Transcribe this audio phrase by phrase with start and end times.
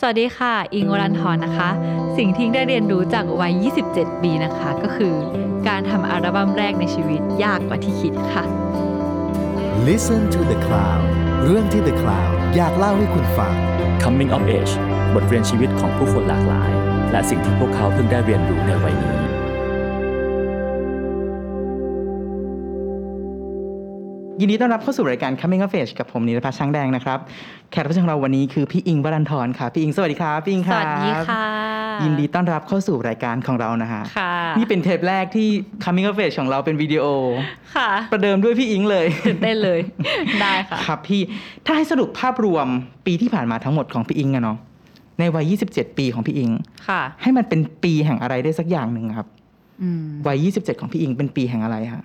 [0.00, 1.70] สวัสดีค่ะ อิงวรันทรนะคะ
[2.16, 3.52] สิ่งที่ได้เรียนรู้จากวัย
[3.90, 5.14] 27 ปีนะคะ ก็คือ
[5.68, 8.44] การทำอัลบั้มแรกในชีวิตยากกว่าที่คิดค่ะ
[9.88, 11.02] Listen to the Cloud
[11.44, 13.52] เรื่องที่ The Cloud อยากเล่าให้คุณฟัง
[14.02, 14.72] Coming of Age
[15.14, 16.70] บทเรียนชีวิตของผู้คนหลากหลาย
[17.12, 19.16] และสิ่งที่พวกเขาเพิ่งได้เรียนรู้ในวัยนี้
[24.40, 27.18] ยินดีต้อนรับเข้าสู่รายการ Coming of Age กับผมนิรพัฒน์ช้างแดงนะครับ
[27.70, 31.44] แขกรับเชิญของเราวันนี้คือพี่อิงวรันทรค่ะ พี่อิงสวัสดีครับพี่อิงสครับวัสดีค่ะ
[32.04, 35.48] ยินดีต้อนรับเข้าสู่รายการของเรานะฮะค่ะ นี่เป็นเทปแรกที่
[35.84, 37.04] Coming of Age ของเราเป็นวิดีโอ
[37.76, 39.80] ค่ะ ประเดิมด้วยพี่อิงเลยตื่นเต้นเลย
[40.40, 41.22] ได้ค่ะ ครับพี่
[41.66, 42.66] ถ้าให้สรุปภาพรวม
[43.06, 44.58] ปีที่ผ่านมาทั้งหมดของพี่อิงอะเนาะ
[45.18, 46.50] ในวัย 27 ปีของพี่อิง
[46.88, 49.26] ค่ะ ให้มันเป็นปีแห่งอะไรได้สักอย่างหนึ่งครับ
[49.82, 52.04] อืมวัย 27 ของพี่อิงเป็นปีแห่งอะไรฮะ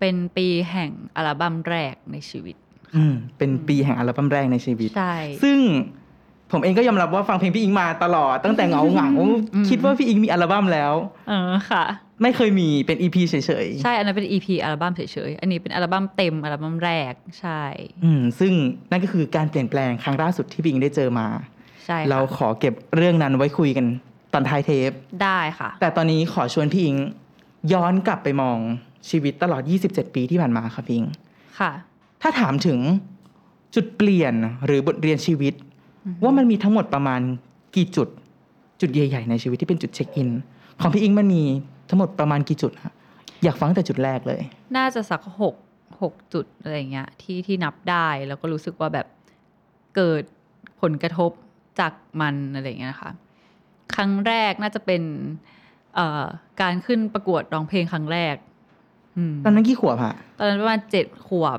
[0.00, 2.56] เป็นปีแห่งอัลบั้มแรกในชีวิต
[2.96, 5.58] อืมเป็นปีแห่งอัลบั้มแรกในชีวิต ใช่ ซึ่ง
[6.52, 10.92] ผมเองก็ยอมรับว่าฟังเพลงพี่อิงมาตลอด ตั้งแต่เหงาเหงาๆอืมคิดว่าพี่อิงมีอัลบั้มแล้ว
[11.28, 11.84] เออค่ะ
[12.22, 18.52] ไม่เคยมีเป็นอีพีเฉยใช่ อันนั้นเป็น EP อัลบั้มเฉยๆ อันนี้เป็นอัลบั้มเต็มอัลบั้มแรกใช่ๆอืมซึ่ง
[18.90, 21.26] นั่นก็คือการเปลี่ยนแปลงครั้งล่าสุดที่พี่อิงได้เจอมา
[21.86, 23.86] ใช่ค่ะเราขอเก็บเรื่องนั้นไว้คุยกัน
[24.32, 24.90] ตอนท้ายเทป
[25.22, 26.96] ได้ค่ะ แต่ตอนนี้ขอชวนพี่อิง
[27.72, 28.58] ย้อนกลับไปมอง
[29.08, 31.06] ชีวิตตลอด 27 ปีที่ผ่านมาครับพี่อิง
[31.58, 31.70] ค่ะ
[32.22, 32.78] ถ้าถามถึง
[33.74, 34.34] จุดเปลี่ยน
[34.66, 35.54] หรือบทเรียนชีวิต
[36.22, 37.20] ว่ามันมีทั้งหมดประมาณ
[37.76, 38.08] กี่จุด
[38.80, 40.30] จุดใหญ่ ๆ ในชีวิตที่เป็นจุดเช็คอิน
[40.80, 41.42] ของพี่อิงมันมี
[41.88, 42.94] ทั้งหมดประมาณกี่จุดฮะ
[43.44, 44.40] อยากฟังตั้งแต่จุดแรกเลย
[44.76, 45.54] น่าจะสักหก
[46.02, 49.06] หกจุดอะไรอย่างเงี้ยที่ที่นับได้แล้วก็รู้สึกว่าแบบ
[49.96, 50.22] เกิด
[50.80, 51.30] ผลกระทบ
[51.80, 53.10] จากมันอะไรอย่างเงี้ยนะคะ
[53.94, 55.02] ครั้งแรกน่าจะเป็น
[55.94, 56.24] เอ่อ
[56.62, 58.49] การขึ้นประกวดร้องเพลงครั้งแรกอืม
[59.44, 61.58] ตอนนั้นกี่ขวบฮะตอนนั้นประมาณเจ็ดขวบ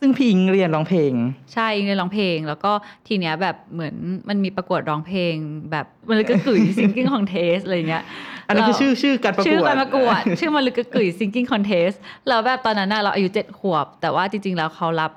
[0.00, 1.12] ซึ่งพี่อิงเรียนร้องเพลง
[1.52, 2.72] ใช่อิงเรียนร้องเพลง แล้วก็
[3.08, 3.94] ทีเนี้ยแบบเหมือน
[4.28, 5.34] มันมีประกวดร้องเพลง
[5.70, 8.04] แบบมันเลยก็กึ๋ยซิงกิ้งคอนเทสอะไรอย่างเงี้ย
[8.46, 11.96] อันนั้นคือชื่อชื่อการประกวดชื่อการประกวดชื่อมันลึกกึกึ๋ย singing contest
[12.28, 15.10] แล้วแบบตอนนั้นน่ะเราอายุเจ็ดขวบ แต่ว่าจริง ๆ แล้วเขารับ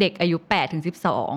[0.00, 1.34] เด็กอายุแปดถึงสิบสอง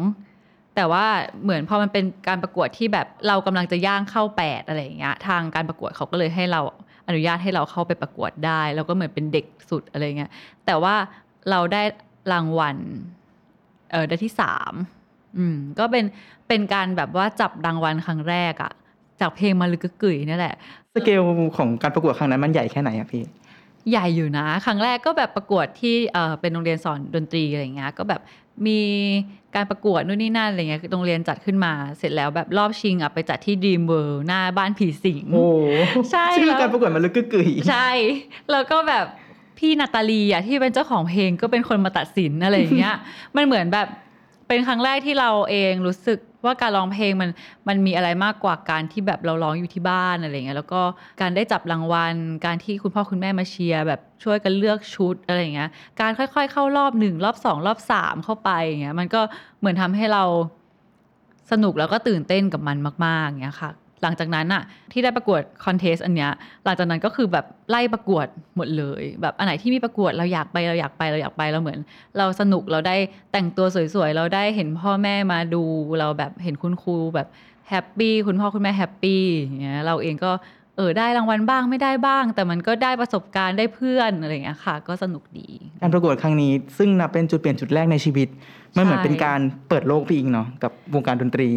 [0.76, 1.06] แต่ว่า
[1.44, 6.62] เหมือนพอมันเป็นการประกวดที่แบบเรากำลังจะย่างเข้าแปดอะไรอย่างเงี้ยทางการประกวดเขาก็เลยให้เรา
[7.10, 10.32] อนุญาตให้เราเข้าไปประกวดได้แล้วก็เหมือนเป็นเด็กสุดอะไรเงี้ย
[10.66, 10.96] แต่ว่า
[11.50, 11.84] เราได้
[12.32, 12.78] รางวัล
[13.92, 14.74] เออได้ที่สาม
[15.38, 16.06] อืมก็เป็น
[16.48, 18.72] เป็นการแบบว่าจับรางวัลครั้งแรกอะ
[19.20, 20.56] จากเพลงมาลึกกึ๋ยนี่แหละ
[20.94, 21.22] สเกล
[21.58, 23.24] ของการประกวดครั้งนั้นมันใหญ่แค่ไหนอะพี่
[23.90, 28.22] ใหญ่อยู่นะ ครั้งแรกก็แบบประกวดที่เออเป็นโรงเรียนสอนดนตรีอะไรเงี้ยก็แบบ
[28.68, 28.80] มี
[29.56, 35.48] การประกวดนู่นนี่นั่นอะไรเงี้ยโรงเรียนจัดขึ้นมาเสร็จแล้วแบบรอบชิงอะไปจัดที่ Dream World หน้าบ้านผีสิงโอ้
[36.12, 37.90] ใช่ชื่อแล้วการประกวดมันลึกกึกกึ๋ยใช่
[38.52, 39.06] แล้วก็แบบ
[39.58, 42.96] พี่นาตาลีอะที่เป็นเจ้าของเพลงก็เป็นคนมาตัดสินอะไรอย่างเงี้ย
[43.36, 43.88] มันเหมือนแบบ
[44.48, 47.30] เป็นครั้งแรกที่เราเองรู้สึก ว่าการร้องเพลงมัน
[47.68, 50.82] มันมีอะไรมากกว่าการที่แบบเราร้องอยู่ที่บ้านอะไรเงี้ยแล้วก็
[51.22, 55.70] การได้จับรางวัล การที่คุณพ่อคุณแม่มาเชียร์แบบช่วยกันเลือกชุดอะไรเงี้ย
[56.02, 59.22] การค่อยๆ เข้ารอบหนึ่งรอบสองรอบสามเข้าไปอย่างเงี้ยมันก็
[59.60, 60.24] เหมือนทำให้เรา
[61.52, 63.72] สนุกแล้วก็ตื่นเต้นกับมันมากๆอย่างเงี้ยค่ะ
[64.04, 66.32] หลังจากนั้นอะที่ได้ประกวดคอนเทสต์อันเนี้ย
[66.66, 71.80] หลังจากนั้นก็คือแบบไล่ประกวดหมดเลย แบบอันไหนที่มีประกวดเราอยากไปเราอยากไปเราอยากไปเราเหมือน
[72.18, 72.96] เราสนุกเราได้
[73.32, 73.66] แต่งตัว
[73.96, 75.64] สวยๆเราได้เห็นพ่อแม่มาดู
[76.00, 77.28] เราแบบเห็นคุณครูแบบ
[77.70, 80.32] แฮปปี้คุณพ่อคุณแม่แฮปปี้อย่างเงี้ยเราเองก็
[80.78, 85.50] เออได้รางวัลบ้างไม่ได้บ้าง แต่มันก็ได้ประสบการณ์ได้เพื่อนอะไรอย่างเงี้ยค่ะ ก็สนุกดี
[85.82, 88.28] การประกวดครั้งนี้ ซึ่งนับเป็นจุดเปลี่ยนจุดแรกในชีวิต
[88.76, 89.40] มันเหมือนใช่เป็นการ
[89.70, 91.50] เปิดโลกพี่อิงเนาะกับวงการดนตรี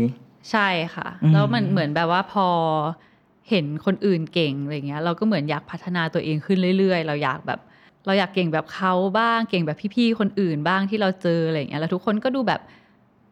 [0.50, 2.46] ใช่ค่ะอืมแล้วมันเหมือนแบบว่าพอ
[3.50, 7.60] เห็นคนอื่นเก่งอะไรเงี้ย เราก็เหมือนอยากพัฒนาตัวเองขึ้นเรื่อย ๆ เราอยากแบบ
[8.06, 12.60] เราอยากเก่งแบบเขาบ้างเก่งแบบพี่ๆคนอื่นบ้างที่เราเจออะไรเงี้ยแล้วทุกคนก็ดูแบบ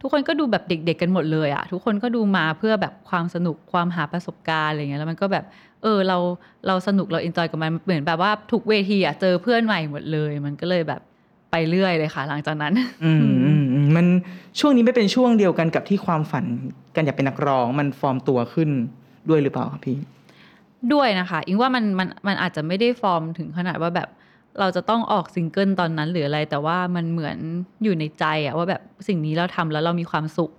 [0.01, 5.45] ทุกคนก็ดูแบบเด็ก ๆ กันหมดเลยอะทุกคนก็ดูมาเพื่อแบบความสนุกความหาประสบการณ์อะไรเงี้ยแล้วมันก็แบบ
[5.83, 6.19] เออเรา
[6.67, 11.01] เราสนุกเราเอนจอยกับมันเหมือนแบบว่าทุกเวทีอะเจอเพื่อนใหม่หมดเลย มันก็เลยแบบ
[11.51, 12.73] ไปเรื่อยเลยค่ะ หลังจากนั้น
[13.05, 14.07] อืมอืมอืมมัน
[14.61, 16.45] ช่วงนี้ไม่เป็นช่วงเดียวกันกับที่ความฝัน
[16.95, 18.71] กันอยากเป็นนักร้องมันฟอร์มตัวขึ้น
[19.29, 19.97] ด้วยหรือเปล่าครับพี่
[20.93, 24.09] ด้วยนะคะ อิงว่ามันมันมันอาจจะไม่ได้ฟอร์มถึงขนาดว่าแบบ
[24.61, 27.37] เราจะต้องออกซิงเกิลตอนนั้นหรืออะไร แต่ว่ามันเหมือน
[27.85, 30.51] อยู่ในใจอะว่าแบบสิ่งนี้เราทำแล้วเรามีความสุข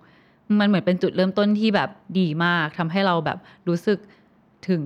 [0.60, 1.90] มันเหมือนเป็นจุดเริ่มต้นที่แบบ
[2.20, 3.38] ดีมากทำให้เราแบบ
[3.68, 4.00] รู้สึก
[4.70, 4.84] ถึง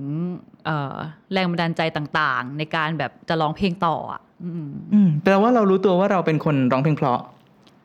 [0.64, 0.96] เอ่อ
[1.32, 7.20] แรงบันดาลใจต่างๆ ในการแบบจะร้องเพลงต่ออะ อืมอืมแปลว่าเรารู้ตัวว่าเราเป็นคนร้องเพลงเพราะ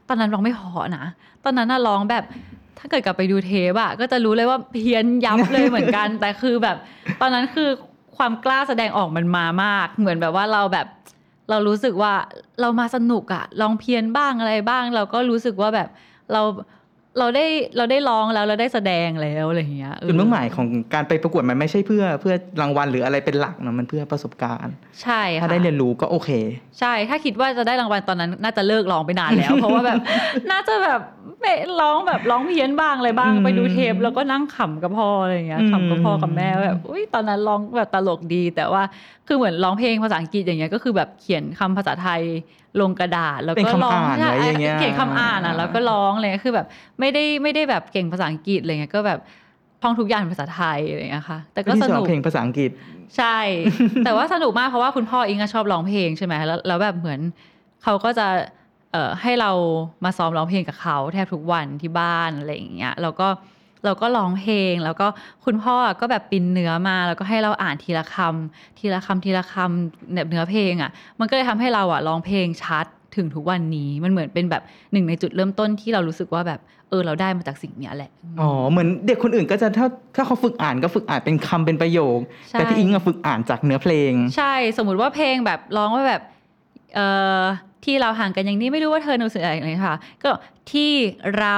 [0.07, 1.06] ตอนนั้นร้องไม่เพอนะ
[1.44, 2.24] ตอนนั้นน่ะร้องแบบ
[2.77, 6.77] ถ้าเกิดกลับไปดูเทปอะก็จะรู้เลยว่าเพี้ยนยับเลยเหมือนกัน แต่คือแบบ
[7.21, 7.69] ตอนนั้นคือ
[8.18, 10.88] ความกล้าแสดงออกมันมามาก เหมือนแบบว่าเราแบบ
[11.50, 12.13] เรารู้สึกว่า
[12.62, 15.89] เรามาสนุกอะลองเพี้ยนบ้างอะไรบ้าง เราก็รู้สึกว่าแบบ
[16.33, 16.42] เรา
[17.19, 17.46] เราได้
[17.78, 24.74] เราได้ร้องแล้วเราได้แสดงแล้วอะไรอย่างเงี้ยจุดมุ่งหมายของการไปประกวดมันไม่ใช่เพื่อเพื่อรางวัลหรืออะไรเป็นหลักนะมันเพื่อประสบการณ์
[25.04, 26.30] ใช่ถ้าค่ะได้เรียนรู้ก็โอเค
[26.80, 30.00] ใช่ถ้าคิดว่าจะได้รางวัลตอนนั้น น่าจะเลิกร้องไปนานแล้ว เพราะว่าแบบ
[30.52, 31.02] น่าจะแบบ
[31.40, 38.84] ไม่ร้องแบบร้องเพี้ยนบ้างอะไรบ้างอืมไปดูเทปแล้วก็นั่งขำกับพ่ออะไรอย่างเงี้ยอืมขำกับพ่อกับแม่แบบอุ้ยตอนนั้นร้องแบบตลกดี แต่ว่า
[39.28, 42.22] คือเหมือนร้องเพลงภาษาอังกฤษอย่างเงี้ยก็คือแบบเขียนคำภาษาไทย
[42.82, 46.68] ลงกระดาษแล้วเป็นก็ร้องคำอ่านใช่ไว้อย่างเงี้ยเขียนคำอ่านอะแล้วก็ร้องอะไรเลยคือแบบ
[47.00, 49.20] ไม่ได้ไม่ได้แบบเก่งภาษาอังกฤษอะไรเงี้ยก็แบบ
[49.82, 52.72] ท่องทุกอย่างเป็นภาษาไทยอะไรอย่างเงี้ยค่ะ แต่ก็ที่สสอนนุกเพลงภาษาอังกฤษ
[53.18, 53.38] ใช่
[54.06, 57.20] แต่ว่าสนุกมากเพราะว่าคุณพ่ออิงก็ชอบร้องเพลงใช่ไหมแล้วแล้วแบบเหมือน
[57.84, 58.28] เขาก็จะ
[58.92, 59.52] เอ่อให้เรา
[60.06, 65.07] มาซ้อมร้องเพลงกับเขาแทบทุกวันที่บ้านอะไรอย่างเงี้ยแล้วก็เราก็ร้องเพลง แล้วก็
[65.45, 72.86] คุณพ่อก็แบบปินเนื้อมาแล้วก็ให้เราอ่านทีละคำทีละคำทีละคำแบบเนื้อเพลงอะ มันก็เลยทำให้เราอะร้องเพลงชัด
[73.16, 82.19] ถึงทุกวันนี้มันเหมือนเป็นแบบหนึ่งในจุดเริ่มต้นที่เรารู้สึกว่าแบบเออเราได้มาจากสิ่งเนี้ยแหละ อ๋อ เหมือนเด็กคนอื่นก็จะถ้าถ้าเขาฝึกอ่านก็ฝึกอ่านเป็นคำเป็นประโยค
[82.50, 86.22] ใช่แต่พี่อิงอะฝึกอ่านจากเนื้อเพลง ใช่สมมุติว่าเพลงแบบร้องว่าแบบ
[86.95, 87.07] เอ่
[87.39, 87.42] อ
[87.86, 90.31] ที่เราห่างกันอย่างนี้ไม่รู้ว่าเธอรู้สึกอะไรอย่างนี้ค่ะ ก็
[90.72, 90.92] ที่
[91.39, 91.57] เรา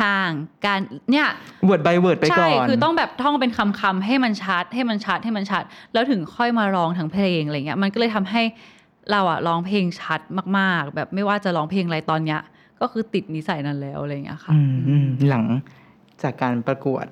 [0.00, 0.32] ห่าง
[0.66, 0.78] กัน
[1.10, 1.28] เนี่ย
[1.66, 5.62] เวิร์ด by เวิร์ดไปก่ใช่อนคือต้องแบบท่องเป็นคำคำๆให้มันชัด ให้มันชัดให้มันชัด
[5.92, 8.42] แล้วถึงค่อยมาร้องทั้งเพลงอะไรเงี้ยมันก็เลยทำให้
[9.10, 10.20] เราอะร้องเพลงชัด
[10.58, 12.40] มาก ๆ แบบไม่ว่าจะร้องเพลงอะไรตอนเนี้ย
[12.80, 15.44] ก็คือติดนิสัยนั้นแล้วอะไรเงี้ยค่ะอืมอืมหลัง
[16.22, 17.06] จากการประกวด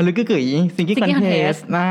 [0.00, 0.44] มันลึกกึกกึ๋ย
[0.76, 1.88] ซิงกี้คอน Singing เทส Contest น่า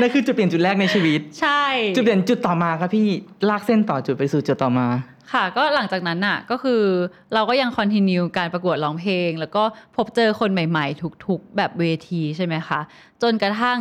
[0.00, 1.64] นั่นคือจุดเปลี่ยนจุดแรกในชีวิต ใช่
[1.96, 3.08] จุดเปลี่ยนจุดต่อมาครับพี่
[3.48, 4.86] ลากเส้นต่อจุดไปสู่จุดต่อมา
[5.32, 6.82] ค่ะ ก็หลังจากนั้นน่ะก็คือ
[7.34, 9.62] เราก็ยังคอนติเนียการประกวดร้องเพลง แล้วก็
[9.96, 12.80] พบเจอคนใหม่ๆ ทุกๆ แบบเวทีใช่ไหมคะ
[13.22, 13.80] จนกระทั่ง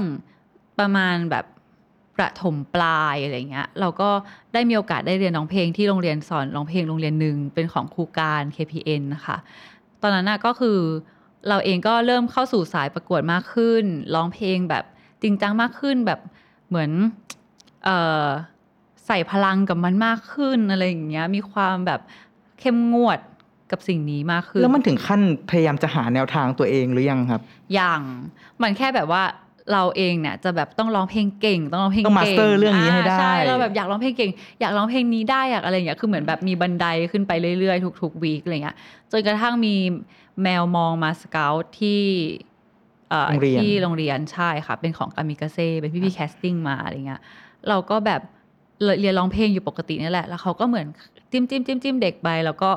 [0.79, 1.45] ประมาณแบบ
[2.17, 4.09] ประถมปลายอะไรเงี้ยเราก็
[4.53, 9.37] ได้มีโอกาสได้เรียนร้องเพลงที่โรงเรียนสอนร้องเพลงโรงเรียนหนึ่งเป็นของครูการ KPN นะคะ
[10.01, 10.79] ตอนนั้นน่ะก็คือ
[11.49, 13.83] เราเองก็เริ่มเข้าสู่สายประกวดมากขึ้น
[14.15, 14.83] ร้องเพลงแบบ
[15.21, 16.19] จริงจังมากขึ้นแบบ
[16.69, 16.91] เหมือน
[17.83, 18.25] เอ่อ
[19.05, 21.99] ใส่พลังกับมันมากขึ้นอะไรอย่างเงี้ยมีความแบบ
[22.59, 23.19] เข้มงวด
[23.71, 27.41] กับสิ่งนี้มากขึ้น แล้วมันถึงขั้นพยายามจะหาแนวทางตัวเองหรือยังครับ
[27.73, 28.01] อย่าง
[28.61, 29.23] มันแค่แบบว่า
[29.73, 34.31] เราเองเนี่ยจะแบบต้องร้องเพลงเก่ง ต้องร้องเพลงต้องเก่ง master เรื่องนี้ให้ได้าใช่เราแบบอยากร้องเพลงเก่ง
[34.61, 38.75] อยากร้องเพลงนี้ได้อยากอะไรอย่างเงี้ยคือเหมือนแบบมีบันไดขึ้นไปเรื่อยๆทุกๆวีคอะไรเงี้ย
[39.11, 39.75] จนกระทั่งมี
[40.43, 42.01] แมวมองมาสเกลที่
[43.09, 47.21] เอ่อโรงเรียนที่โรงเรียนใช่ค่ะ เป็นของกามิกาเซ่เป็นพี่พี่แคสติ้งมาอะไรเงี้ย
[47.69, 48.21] เราก็แบบ
[48.99, 50.87] เรียนร้องเพลงอยู่ปกตินี่แหละ แล้วเขาก็เหมือน
[51.31, 52.71] จิ้มจิ้มจิ้มจิ้มเด็กไป แล้วก็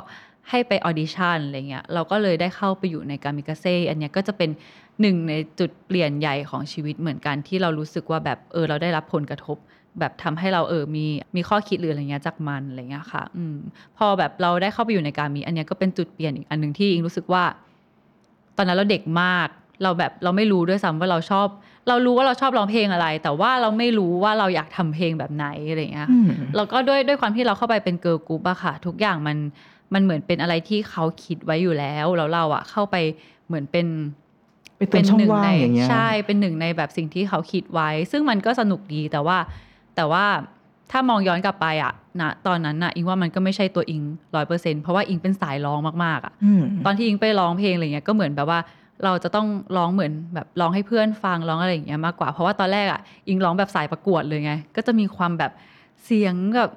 [0.50, 4.50] ให้ไปออดิชั่นอะไรเงี้ยเราก็เลยได้เข้าไปอยู่ในกามิกาเซ่อันเนี้ยก็จะเป็น
[5.00, 9.56] หนึ่งในจุดเปลี่ยนใหญ่ของชีวิตเหมือนกันที่เรารู้สึกว่าแบบเออเราได้รับผลกระทบ
[10.00, 11.04] แบบทำให้เราเออมี
[11.36, 13.56] มีข้อคิดหรืออะไรเงี้ยจากมันอะไรเงี้ยค่ะ อืม
[13.98, 17.44] พอแบบเราได้เข้าไปอยู่ในการมี อันเนี้ยก็เป็นจุดเปลี่ยนอีกอันหนึ่งที่อิงรู้สึกว่า
[18.56, 19.48] ตอนนั้นเราเด็กมาก
[19.82, 21.46] เราแบบเราไม่รู้ด้วยซ้ำว่าเราชอบ
[21.88, 29.36] เรารู้ว่าเราชอบร้องเพลงอะไร แต่ว่าเราไม่รู้ว่าเราอยากทำเพลงแบบไหนอะไรอย่างเงี้ยอืมแล้วก็ด้วยด้วยความที่เราเข้าไปเป็นเกิร์ลกรุ๊ปอะค่ะ ทุกอย่างมัน
[29.94, 32.96] มันเหมือนเป็นอะไรที่เขาคิดไว้อยู่แล้วแล้วเราอะเข้าไป
[33.46, 33.86] เหมือนเป็น
[34.78, 39.38] ไปเติมช่องว่างในอย่างเงี้ยใช่เป็นหนึ่งในแบบสิ่งที่เขาคิดไว้ ซึ่งมันก็สนุกดีแต่ว่า
[39.98, 40.26] แต่ว่า
[40.90, 44.02] ถ้ามองย้อนกลับไปอะนะตอนนั้นน่ะอิงว่ามันก็ไม่ใช่ตัวอิง
[44.36, 48.60] ร้อยเปอร์เซ็นเพราะว่าอิงเป็นสายร้องมากๆอะอืมตอนที่อิงไปร้องเพลงอะไรเงี้ยก็เหมือนแบบว่า
[49.04, 49.46] เราจะต้อง
[49.76, 55.52] ร้องเหมือนแบบร้องให้เพื่อนฟังร้องอะไรอย่างเงี้ยมากกว่า เพราะว่าตอนแรกอะอิงร้องแบบสายประกวดเลยไง ก็จะมีความแบบ
[56.04, 56.70] เสียงแบบ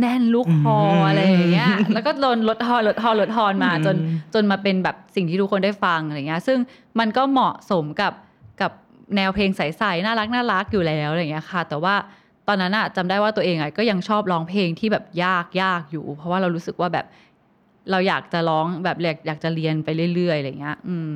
[0.00, 3.96] แน่นลูกคออืมอะไรอย่างเงี้ยแล้วก็โดนลดทอนลดทอนลดทอนมาอืมจน
[4.34, 6.58] จนมาเป็นแบบสิ่งที่ทุกคนได้ฟังอะไรเงี้ยซึ่ง
[6.98, 8.12] มันก็เหมาะสมกับ
[8.60, 8.72] กับ
[9.16, 11.94] แนวเพลงใสๆน่ารักน่ารักอยู่แล้วอะไรเงี้ยค่ะ แต่ว่า
[12.48, 17.06] ตอนนั้นอะจำได้ว่าตัวเองอะก็ยังชอบร้องเพลงที่แบบยากยากอยู่ เพราะว่าเรารู้สึกว่าแบบ
[17.90, 21.12] เราอยากจะร้องแบบอยากอยากจะเรียนไปเรื่อยๆอะไรเงี้ย อืม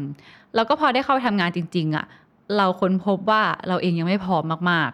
[0.55, 2.05] แล้วก็พอได้เข้าไปทำงานจริง ๆอะ
[2.57, 4.91] เราค้นพบว่าเราเองยังไม่พร้อมมาก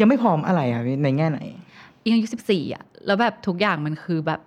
[0.00, 4.40] ยังไม่พร้อมอะไรครับพี่ในแง่ไหนๆอิงอายุสิบสี่อะแล้วแบบทุกอย่างมันคือแบบ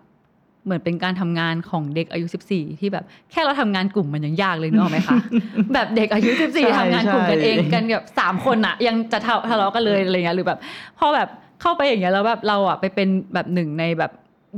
[0.66, 5.18] เหมือนเป็นการทำงานของเด็กอายุสิบสี่ที่แบบแค่เราทำงานกลุ่มมันยังยากเลยนึกออกไหมคะ
[5.74, 10.60] แบบเด็กอายุสิบสี่ใช่ทำงานกลุ่มกันใช่เองกันแบบสามคนอะยังจะทะทะเลาะกันเลยอะไรเงี้ยหรือแบบ
[11.00, 11.30] พอแบบ
[11.62, 14.12] เข้าไปอย่างเงี้ยแล้วแบบเราอะไปเป็นแบบหนึ่งในแบบ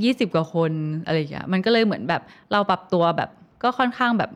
[0.04, 0.72] ยี่สิบกว่าคน
[1.06, 2.22] อะไรอย่างเงี้ยมันก็เลยเหมือนแบบ
[2.52, 3.30] เราปรับตัวแบบ
[3.64, 4.32] ก็ค่อนข้างแบบ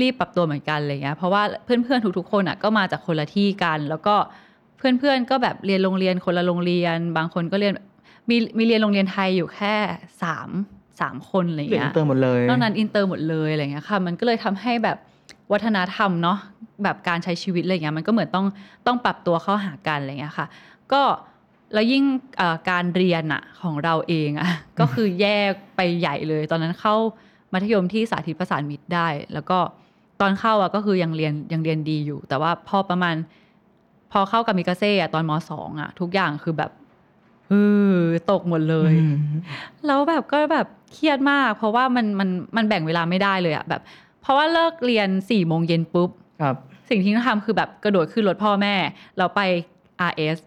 [0.00, 4.14] รีบปรับตัวเหมือนกันอะไรเงี้ยเพราะว่าเพื่อนๆทุกๆคนอะก็มาจากคนละที่กันแล้วก็
[4.78, 7.72] เพื่อนๆ ก็แบบเรียนโรงเรียนคนละโรงเรียน บางคนก็เรียน
[8.30, 9.74] มีมีเรียนโรงเรียนไทยอยู่แค่
[10.22, 10.50] สาม
[11.00, 14.96] สามคนอะไรเรียนเงี้อิยนเตอร์หมดเลยนอกนั้นอินเตอร์หมดเลยอะไรเงี้ยค่ะมันก็เลยทำให้แบบ
[15.52, 16.38] วัฒนธรรมเนาะ
[16.82, 18.46] แบบการใช้ชีวิตอะไรเงี้ยมันก็เหมือนต้อง
[18.86, 20.46] ต้องปรับตัวเข้าหากันอะไรเงี้ยค่ะ
[20.92, 21.02] ก็
[21.74, 22.04] แล้วยิ่ง
[22.38, 24.50] เอ่อการเรียนอะของเราเองอะ
[24.80, 26.94] ก็คือแยกไปใหญ่เลย ตอนนั้นเข้า
[27.52, 29.58] มัธยมที่สาธิตประสานมิตรได้ แล้วก็
[30.20, 33.14] ตอนเข้าอะก็คือยังเรียนยังเรียนดีอยู่ แต่ว่าพอประมาณ
[34.12, 36.70] พอเข้ากับมิกาเซ่อะตอนมสองอะทุกอย่างคือแบบ
[37.50, 37.54] เอ
[37.92, 37.98] อ
[38.30, 39.16] ตกหมดเลยอืม
[39.86, 43.80] แล้วแบบก็แบบเครียดมาก เพราะว่ามันมันมันแบ่งเวลาไม่ได้เลยอะแบบ
[44.22, 46.10] เพราะว่าเลิกเรียนสี่โมงเย็นปุ๊บ
[46.40, 46.56] ครับ
[46.88, 48.74] สิ่งที่ต้องทำคือแบบกระโดดขึ้นรถพ่อแม่
[49.18, 49.40] เราไป
[50.10, 50.38] RS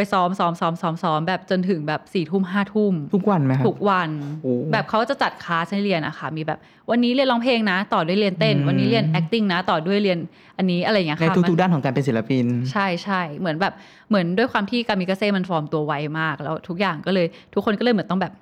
[0.00, 4.10] ไปซ้อมซ้อมซ้อมซ้อมซ้อมแบบจนถึงแบบสี่ทุ่มห้าทุ่มทุกวันไหมครับทุกวัน
[4.42, 6.58] โอ้แบบเขาจะจัดคลาสให้เรียนอะค่ะมีแบบ
[6.90, 10.18] วันนี้เรียนร้องเพลงนะ ต่อด้วยเรียนเต้นอืมวันนี้เรียน acting นะ ต่อด้วยเรียน
[10.58, 13.74] อันนี้อะไรอย่างเงี้ยในค่ะทุมักๆด้านของการเป็นศิลปิน ใช่ใช่เหมือนแบบ
[14.08, 18.32] เหมือนด้วยความที่กามิกาเซ่มันฟอร์มตัวไวมาก แล้วทุกอย่างก็เลยทุกคนก็เลยเหมือนต้องแบบ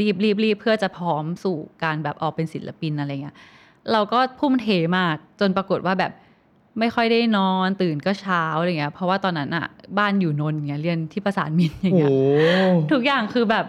[0.00, 3.36] รีบรีบรีบเพื่อจะพร้อมสู่การแบบออกเป็นศิลปินอะไรเงี้ย
[3.92, 4.66] เราก็พุ่มเท
[4.98, 6.12] มากจนปรากฏว่าแบบ
[6.78, 9.66] ไม่ค่อยได้นอนตื่นก็เช้าอะไรเงี้ย เพราะว่าตอนนั้นอะ
[9.98, 12.12] บ้านอยู่นนท์เงี้ยเรียนที่ประสานมิตรอย่างโอ้เงี้ย
[12.92, 13.64] ทุกอย่างคือแบบ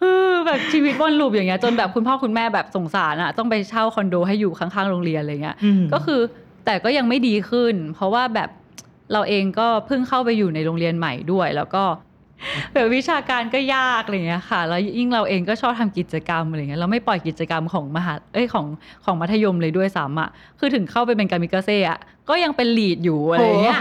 [0.00, 6.20] เออแบบชีวิตวนลูปอย่างเงี้ยจนแบบคุณพ่อคุณแม่แบบสงสารอะต้องไปเช่าคอนโดให้อยู่ข้างๆโรงเรียนอะไรเงี้ยอืมก็คือ
[6.66, 8.50] แต่ก็ยังไม่ดีขึ้น เพราะว่าแบบ
[9.12, 11.82] เราเองก็เพิ่งเข้าไปอยู่ในโรงเรียนใหม่ด้วย แล้วก็
[12.72, 18.66] แบบวิชาการก็ยากอะไรเงี้ยค่ะ แล้วยิ่งเราเองก็ชอบทำกิจกรรมอะไรเงี้ย เราไม่ปล่อยกิจกรรมของมหาเอ้ยของ
[19.04, 20.28] ของมัธยมเลยด้วยซ้ำอะ
[20.58, 23.80] คือถึงเข้าไปเป็นการมิกาเซ่อะก็ยังเป็นลีดอยู่อะไรเงี้ย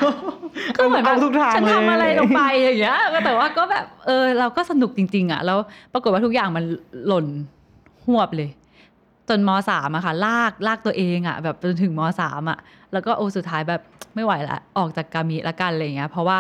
[0.78, 5.58] ก็เหมือนแบบาทุกทางฉันเลยทำอะไรลงไปอย่างเงี้ยก็แต่ว่าก็แบบเออเราก็สนุกจริง ๆ อะ แล้ว
[5.94, 6.63] ปรากฏว่าทุกอย่างมัน
[7.08, 7.25] หล่น
[8.08, 8.50] หวบเลย
[9.30, 12.58] จนมสามอะค่ะ ลากลากตัวเองอะแบบจนถึงมสามอะ
[12.94, 13.82] แล้วก็โอสุดท้ายแบบ
[14.16, 16.38] ไม่ไหวละออกจากกามิละกันอะไรอย่างเงี้ย เพราะว่า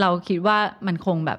[0.00, 1.38] เราคิดว่ามันคงแบบ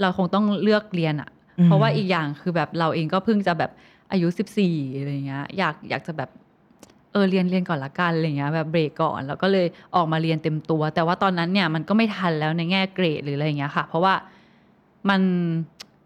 [0.00, 3.70] เราคงต้องเลือกเรียนอะอืมเพราะว่าอีกอย่างคือแบบเราเองก็เพิ่งจะแบบ
[4.12, 6.30] อายุสิบสี่อะไรเงี้ยอยากอยากจะแบบ
[7.12, 9.66] เออเรียนเรียนก่อนละกันอะไรเงี้ยแบบเบรกก่อนแล้วก็เลย
[9.96, 14.14] ออกมาเรียนเต็มตัว แต่ว่าตอนนั้นเนี่ยมันก็ไม่ทันแล้วในแง่เกรดหรืออะไรอย่างเงี้ยค่ะ เพราะว่า
[15.08, 15.20] มัน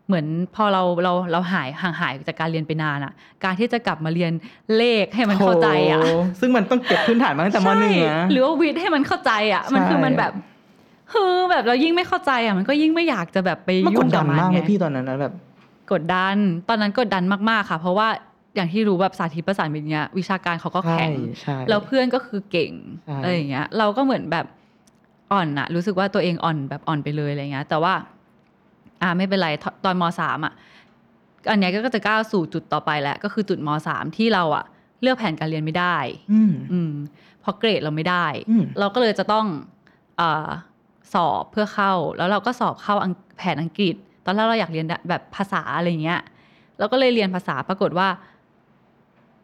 [0.06, 3.12] เหมือนพอเราเราเราหายห่างหายจากการเรียนไปนานอะ
[3.44, 4.32] การที่จะกลับมาเรียน
[4.76, 10.32] เลขให้มันเข้าใจอะโซึ่งมันต้องเก็บพื้นฐานมาตั้งแต่มหนึ่งใช่นะหรือว่าวิทย์ให้มันเข้าใจอะมันคือใช่มันแบบ
[11.12, 15.32] คือแบบเรายิ่งไม่เข้าใจอะมันก็ยิ่งไม่อยากจะแบบไปมันกยุ่ดงดักับนมันมากไหมไงพี่ตอนนั้นนะแบบ
[15.92, 16.36] กดดัน
[16.68, 18.08] ตอนนั้นกดดันมากๆค่ะ เพราะว่า
[18.56, 22.72] อย่างที่รู้แบบสาธิตประสานมิตรเนี้ยวิชาการเขาก็แข็ง ใช่ใช่ แล้วเพื่อนก็คือเก่ง
[23.06, 24.46] ใช่ อะไรอย่างเงี้ยเราก็เหมือนแบบ
[25.32, 27.94] อ่อนอะรู้สึกว่าตัวเองอ่อนแบบอ่อนไปเลยอะไรเงี้ยแต่ว่า
[29.02, 30.52] อ่าไม่เป็นไรตตอนมสามอะ
[31.50, 34.64] อันเนี้ยก็จะก้าวสู่จุดต่อไปแล้ว ก็คือจุดมสามที่เราอะ
[35.02, 35.96] เลือกแผนการเรียนไม่ได้
[36.32, 36.92] อืมอืม
[37.40, 39.46] เพราะเกรดเราไม่ได้ อืม เราก็เลยจะต้อง
[40.16, 40.48] เออ
[41.14, 43.94] สอบเพื่อเข้า แล้วเราก็สอบเข้าอังแผนอังกฤษ
[44.24, 46.20] ตอนแรกเราอยากเรียนแบบภาษาอะไรเงี้ย
[46.78, 48.08] เราก็เลยเรียนภาษาปรากฏว่า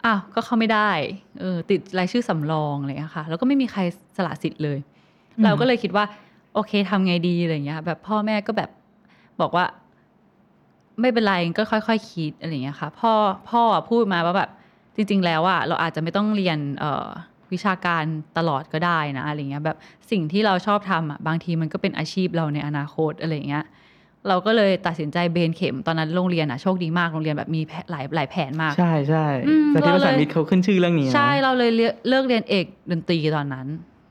[0.04, 0.90] อ้าวก็เข้าไม่ได้
[1.40, 3.80] เออติดรายชื่อสำรองอะไรเงี้ยค่ะแล้วก็ไม่มีใคร
[4.16, 4.78] สละสิทธิ์เลย
[5.36, 6.04] อืมเราก็เลยคิดว่า
[6.54, 8.70] โอเคทำไงดีอะไรเงี้ย แบบพ่อแม่ก็แบบ
[9.40, 9.64] บอกว่า
[11.00, 13.12] ไม่เป็นไรก็ค่อยๆคคิดอะไรเงี้ยค่ะ พ่อ
[13.50, 14.50] พ่อพูดมาว่าแบบ
[14.96, 17.08] จริง ๆ แล้วอะเราอาจจะไม่ต้องเรียนเอ่อ
[17.52, 18.04] วิชาการ
[18.38, 19.76] ตลอดก็ได้นะอะไรเงี้ยแบบ
[20.10, 23.64] สิ่งที่เราชอบทำอะบางทีมันก็เป็นอาชีพเราในอนาคตอะไรเงี้ย
[24.28, 33.66] เราก็เลยตัดสินใจเบนเข็มตอนนั้นโรงเรียนอะโชคดีมากโรงเรียนแบบมีแผหลายหลายแผนมาก ใช่ใช่อืมสถิตเราประสานเลยมิตรเขาขึ้นชื่อเรื่องนี้นะใช่เราเลยเลือกเลิกเรียนเอกดนตรีตอนนั้น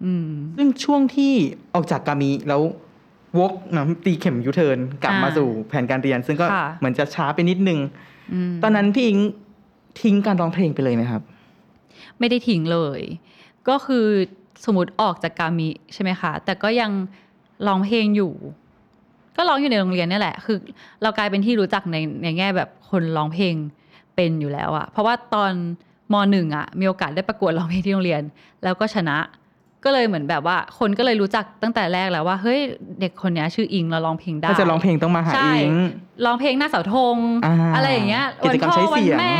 [0.05, 1.33] อืมซึ่งช่วงที่
[1.75, 2.61] ออกจากกามิแล้ว
[3.39, 7.79] วกนะตีเข็มยูเทิร์นกลับอ่ามมาสู่แผนการเรียน ซึ่งก็ค่ะเหมือนจะช้าไปนิดนึง
[8.33, 9.19] อืมตอนนั้นพี่อิง
[10.01, 11.21] ทิ้งการร้องเพลงไปเลยไหมครับ
[12.21, 13.01] ไม่ได้ทิ้งเลย
[13.69, 14.05] ก็คือ
[14.65, 16.91] สมมติออกจากกามิใช่ไหมคะ แต่ก็ยัง
[17.67, 18.33] ร้องเพลงอยู่
[19.37, 20.57] ก็ร้องอยู่ในโรงเรียนนี่แหละ คือ
[21.01, 23.55] เรากลายเป็นที่รู้จักในในแง่แบบคนร้องเพลง
[24.15, 25.51] เป็นอยู่แล้วอะเพราะว่าตอน
[26.13, 28.21] มหนึ่งอะมีโอกาสได้ประกวดร้องเพลงที่โรงเรียน
[28.63, 29.17] แล้วก็ชนะ
[29.85, 32.59] ก็เลยเหมือนแบบว่าคนก็เลยรู้จักตั้งแต่แรกแล้วว่าเฮ้ย
[32.99, 35.75] เด็กคนเนี้ยชื่ออิงเราร้องเพลงได้ถ้าจะร้องเพลงต้องมาหาใช่อิง
[36.25, 39.35] ร้องเพลงหน้าเสาธงอ่าอะไรอย่างเงี้ยกิวัจกรรมพ่อใช้วัเสียงแม่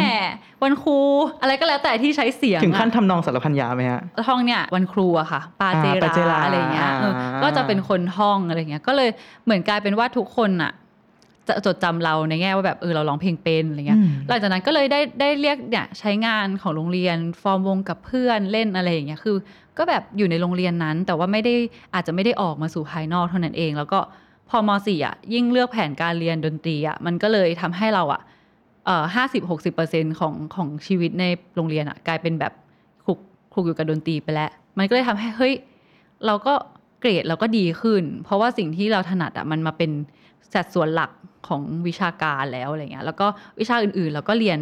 [0.63, 0.99] วันครู
[1.41, 9.09] อะไรก็แล้วแต่ที่ใช้เสียงถึงขั้นอะทำนองสารพันยาไหมฮะท่องเนี่ยวันครูอะค่ะปาเจอ่าปาเจราราอะไรอย่างเงี้ยเออก็จะเป็นคนท่องอะไรอย่างเงี้ยก็เลย
[9.45, 10.73] เหมือนกลายเป็นว่าทุกคนอะ
[11.47, 19.37] จะจดจำเราในแง่ว่าแบบเออเราร้องเพลงเป็นอะไรเงี้ยอืมหลังจากนั้นก็เลยได้ได้เรียกเนี่ยใช้งานของโรงเรียนฟอร์มวงกับเพื่อนเล่นอะไรอย่างเงี้ยคือ
[19.77, 21.53] ก็แบบอยู่ในโรงเรียนนั้น แต่ว่าไม่ได้
[21.93, 23.99] อาจจะไม่ได้ออกมาสู่ภายนอกเท่านั้นเอง แล้วก็
[24.49, 28.21] พอมสี่อะยิ่งเลือกแผนการเรียนดนตรีอะมันก็เลยทำให้เราอะ
[28.85, 31.25] เอ่อห้าสิบหกสิบเปอร์เซ็นของของชีวิตใน
[31.55, 32.53] โรงเรียนอะกลายเป็นแบบ
[33.05, 33.19] คลุก
[33.53, 35.53] คลุกอยู่กับดนตรีไปแล้ว มันก็เลยทำให้เฮ้ย
[36.25, 36.53] เราก็
[36.99, 39.91] เกรดเราก็ดีขึ้น เพราะว่าสิ่งที่เราถนัดอะมันมาเป็น
[40.53, 41.11] สัดส่วนหลัก
[41.47, 43.27] ของวิชาการแล้วอะไรเงี้ยแล้วก็
[43.59, 44.59] วิชาอื่นๆ เราก็เรียน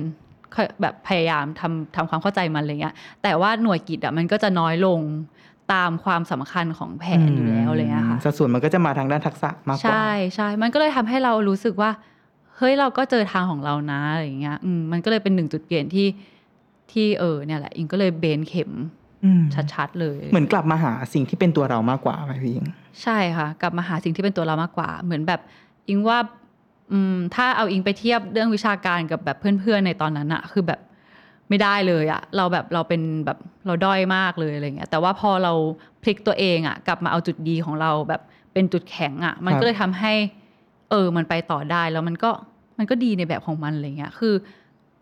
[0.81, 4.99] แบบพยายามทำทำความเข้าใจมันอะไรเงี้ย แต่ว่าหน่วยกิจอะมันก็จะน้อยลง
[5.73, 11.91] ตามความสำคัญของแผนอยู่แล้วอะไรเงี้ยค่ะสัดส่วนมันก็จะมาทางด้านทักษะมากกว่า ใช่ใช่มันก็เลยทำให้เรารู้สึกว่า
[12.57, 16.07] เฮ้ยเราก็เจอทางของเรานะอะไรอย่างเงี้ยอืมมันก็เลยเป็นหนึ่งจุดเปลี่ยนที่
[16.91, 18.71] ที่เออเนี่ยแหละอิงก็เลยเบนเข็ม
[19.23, 22.65] อืมชัดๆเลย เหมือนกลับมาหาสิ่งที่เป็นตัวเรามากกว่าไหมพี่อิง
[23.03, 25.41] ใช่ค่ะ กลับมาหาสิ่งที่เป็นตัวเรามากกว่า เหมือนแบบ
[25.89, 26.17] อิงว่า
[26.91, 30.79] อืมถ้าเอาอิงไปเทียบเรื่องวิชาการกับแบบเพื่อนๆในตอนนั้นอะคือแบบ
[31.49, 35.53] ไม่ได้เลยอะเราแบบเราเป็นแบบเราด้อยมากเลยอะไรเงี้ยแต่ว่าพอเรา
[36.03, 38.21] พลิกตัวเองอะกลับมาเอาจุดดีของเราแบบ
[38.53, 40.13] เป็นจุดแข็งอะมันครับก็เลยทำให้
[40.89, 42.31] เออมันไปต่อได้แล้วมันก็
[42.77, 44.33] มันก็ดีในแบบของมันอะไรเงี้ยคือ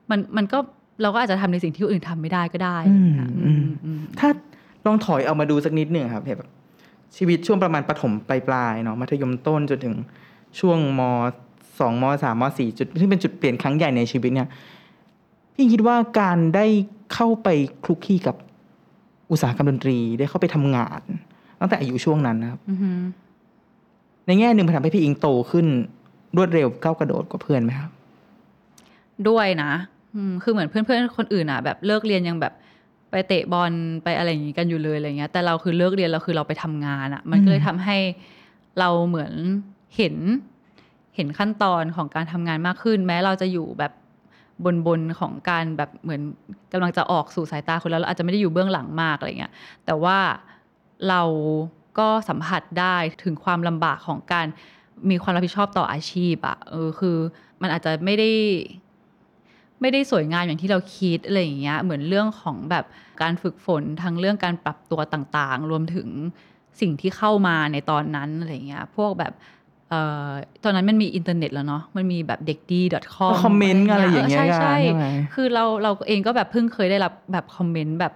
[0.09, 0.59] มันมันก็
[1.01, 4.29] เราก็อาจจะทำในสิ่งที่คนอื่นทำไม่ได้ก็ได้อะไรเงี้ยอืมอืมอืมถ้า
[4.85, 6.49] ลองถอยเอามาดูสักนิดหนึ่งครับแบบ
[7.17, 9.95] ชีวิตช่วงประมาณประถมปลายปลายๆเนาะมัธยมต้นจนถึง
[10.59, 11.01] ช่วงม
[11.79, 14.49] สองมสามมสี่จุดที่งเป็นจุดเปลี่ยนครั้งใหญ่ในชีวิตเนี่ย
[15.55, 16.65] พี่คิดว่าการได้
[17.13, 17.47] เข้าไป
[17.83, 18.35] คลุกคลีกับ
[19.31, 21.01] อุตสาหกรรมดนตรีได้เข้าไปทำงาน
[21.59, 22.99] ตั้งแต่อายุช่วงนั้นนะครับอือหือ
[24.27, 25.67] ในแง่หนึ่งมันทำให้พี่อิงโตขึ้น
[26.37, 27.91] รวดเร็วก้าวกระโดดกว่าเพื่อนไหมครับ
[29.29, 29.71] ด้วยนะ
[30.15, 32.53] อืมคือเหมือนเพื่อนๆคนอื่นอะ แบบเลิกเรียนยังแบบ
[33.11, 33.71] ไปเตะบอล
[34.03, 37.97] ไปอะไรอย่างงี้กันอยู่เลยอะไรเงี้ย แต่เราคือเลิกเรียนเราคือเราไปทำงานอะ มันก็เลยทำให้
[38.79, 39.33] เราเหมือน
[39.97, 40.15] เห็น
[41.17, 43.93] เห็นขั้นตอนของการทำงานมากขึ้น แม้เราจะอยู่แบบ
[44.65, 46.21] บนบนของการแบบเหมือน
[46.71, 49.53] กำลังจะออกสู่สายตาคนแล้วเราอาจจะไม่ได้อยู่เบื้องหลังมากอะไรเงี้ย
[49.85, 50.17] แต่ว่า
[51.09, 51.21] เรา
[51.99, 54.47] ก็สัมผัสได้ถึงความลำบากของการ
[55.09, 57.17] มีความรับผิดชอบต่ออาชีพอะเออคือ
[57.61, 58.31] มันอาจจะไม่ได้
[59.81, 62.85] ไม่ได้สวยงามอย่างที่เราคิดอะไรอย่างเงี้ยเหมือนเรื่องของแบบ
[63.21, 66.07] การฝึกฝนทั้งเรื่องการปรับตัวต่างๆ รวมถึง
[66.81, 69.33] สิ่งที่เข้ามาในตอนนั้นอะไรอย่างเงี้ยพวกแบบ
[70.63, 72.81] ตอนนั้นมันมีอินเทอร์เน็ตแล้วเนาะมันมีแบบเด็กดี
[73.15, 78.13] .com คอมเมนต์อะไรอย่างเงี้ยใช่ใช่ใช่ไหมคือเราเราเองก็แบบเพิ่งเคยได้รับแบบคอมเมนต์แบบ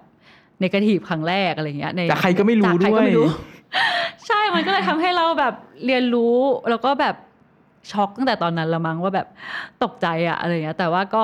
[0.60, 3.28] ในกระทีบครั้งแรกอะไรอย่างเงี้ยในจากใครก็ไม่รู้จากใครด้วก็ยไม่รู้
[4.28, 5.54] ใช่ มันก็เลยทำให้เราแบบ
[5.86, 6.36] เรียนรู้
[6.70, 7.16] แล้วก็แบบ
[7.92, 9.28] ช็อกตั้งแต่ตอนนั้นละมั้งว่าแบบ
[9.84, 11.24] ตกใจอะอะไรเงี้ยแต่ว่าก็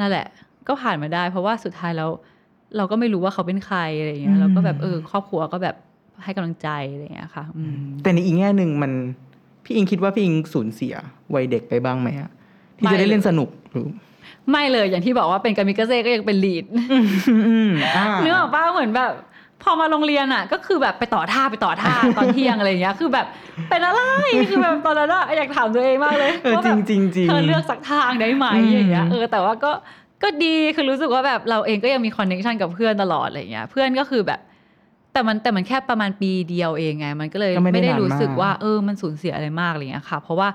[0.00, 0.26] นั่นแหละ
[0.68, 2.10] ก็ผ่านมาได้ เพราะว่าสุดท้ายแล้ว
[2.76, 5.76] เราก็ไม่รู้ว่าเขาเป็นใครอะไรเงี้ยเราก็แบบเออครอบครัวก็แบบ
[6.24, 8.92] ให้กำลังใจอะไรเงี้ยค่ะอืมแต่ในอีกแง่หนึ่งมัน
[9.66, 10.94] พี่อิงคิดว่าพี่อิงสูญเสีย
[11.34, 12.30] วัยเด็กไปบ้างไหมอะ
[12.78, 13.86] ที่จะได้เล่นสนุกหรือ
[14.50, 16.64] ไม่เลยอย่างที่บอกว่าเป็นกามิกาเซ่ก็ยังเป็นลีด
[17.96, 19.12] อ่าเนื้อออกป้าเหมือนแบบ
[19.62, 23.26] พอมาโรงเรียนอะ ก็คือแบบไปต่อท่าไปต่อท่าตอนเที่ยงอะไรอย่างเงี้ย คือแบบ
[23.70, 24.02] เป็นอะไร
[24.48, 29.72] คือแบบตอนนั้นอะอยากถามตัวเองมากเลยเออว่าจแบริงบจริงจริงเธอเลือกสักทางได้ไหมอืมอย่างเงี้ยเออแต่ว่าก็
[30.22, 34.40] ก็ดีคือรู้สึกว่าแบบเราเองก็ยังมีคอนเนคชันกับเพื่อนตลอดอะไรอย่างเงี้ยเพื่อนก็คือแบบ
[35.16, 40.48] แต่มันแต่มันแค่ประมาณปีเดียวเองไง มันก็เลยก็ไม่ได้ไม่ได้นานรู้สึกมาก ว่า เออมันสูญเสียอะไรมากอะไรอย่างเงี้ยค่ะ เพราะว่า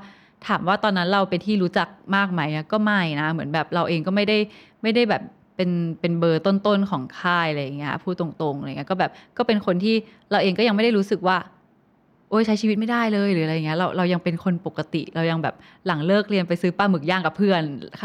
[0.47, 4.37] ถามว่าตอนนั้นเราเป็นที่รู้จักมากไหมอะก็ไม่นะ เหมือนแบบเราเองก็ไม่ได้
[4.83, 5.21] ไม่ได้แบบ
[5.55, 5.69] เป็น
[5.99, 9.95] เป็นเบอร์ต้นๆของค่ายอะไรอย่างเงี้ยพูดตรงๆอะไรเงี้ยก็แบบก็เป็นคนที่
[10.31, 11.37] เราเองก็ยังไม่ได้รู้สึกว่า
[12.29, 15.55] โอ้ยใช้ชีวิตไม่ได้เลยหรืออะไรเงี้ยเราเรายังเป็นคนปกติ เรายังแบบ
[15.87, 17.61] หลังเลิกเรียนไปซื้อปลาหมึกย่างกับเพื่อน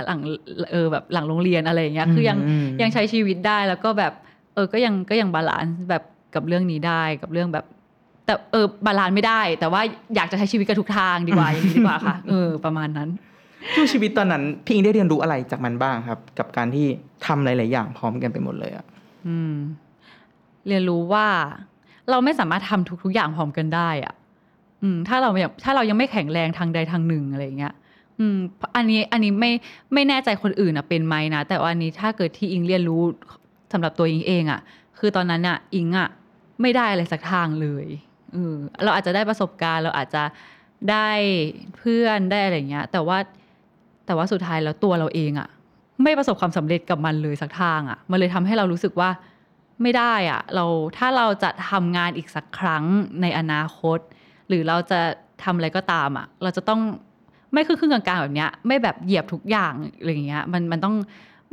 [0.07, 0.21] หลัง
[0.73, 4.13] เออแบบหลังโรงเรียนอะไรอย่างเงี้ยคือยัง อืม ยังใช้ชีวิตได้แล้วก็แบบ
[4.55, 6.03] เออก็ยังก็ยังบาลานซ์แบบ
[6.35, 7.65] กับเรื่องนี้ได้กับเรื่องแบบ
[8.27, 9.81] แต่เออบาลานซ์ไม่ได้ แต่ว่า
[10.15, 13.09] อยากจะใช้ชีวิตกับทุกทางดีกว่าอย่างนี้ดีกว่าค่ะเออประมาณนั้น
[13.75, 16.87] ช่วงชีวิตตอนนั้นพี่อิงได้เรียนรู้อะไรจากมันบ้างครับ กับการที่
[17.27, 18.85] ทำหลาย ๆ อย่างพร้อมกันไปหมดเลยอะ
[19.27, 19.55] อืม
[20.69, 21.27] เรียนรู้ว่า
[22.11, 24.15] เราไม่สามารถทำทุก ๆ อย่างพร้อมกันได้อะ
[24.83, 27.75] อืม ถ้าเราอย่างถ้าเรายังไม่แข็งแรงทางใดทางหนึ่งอะไรอย่างเงี้ย
[28.19, 28.39] อืม
[28.77, 29.53] อันนี้อันนี้ไม่
[29.95, 33.03] ไม่แน่ใจคนอื่นอะเป็นไหมนะแต่ว่าอันนี้ถ้าเกิดที่อิงเรียนรู้
[33.73, 34.61] สำหรับตัวอิงเองอะ
[34.99, 36.09] คือตอนนั้นอะอิงอะ
[36.63, 37.87] ไม่ได้อะไรสักทางเลย
[38.33, 38.55] เออ
[38.85, 40.23] เราอาจจะได้ประสบการณ์ เราอาจจะ
[40.91, 41.11] ได้
[41.77, 43.19] เพื่อนได้อะไรเงี้ย แต่ว่า
[44.07, 45.49] แต่ว่าสุดท้ายแล้วตัวเราเองอะ
[46.03, 49.11] ไม่ประสบความสำเร็จกับมันเลยสักทางอะมันเลยทำให้เรารู้สึกว่า
[49.83, 50.65] ไม่ได้อะเรา
[50.99, 52.85] ถ้าเราจะทำงานอีกสักครั้ง
[53.23, 53.99] ในอนาคต
[54.49, 55.01] หรือเราจะ
[55.45, 56.81] ทำอะไรก็ตามอะเราจะต้อง
[57.53, 60.95] ไม่ครึ่งครึ่งกลางๆแบบเนี้ย ไม่แบบเหยียบทุกอย่างอะไรเงี้ย มันมันต้อง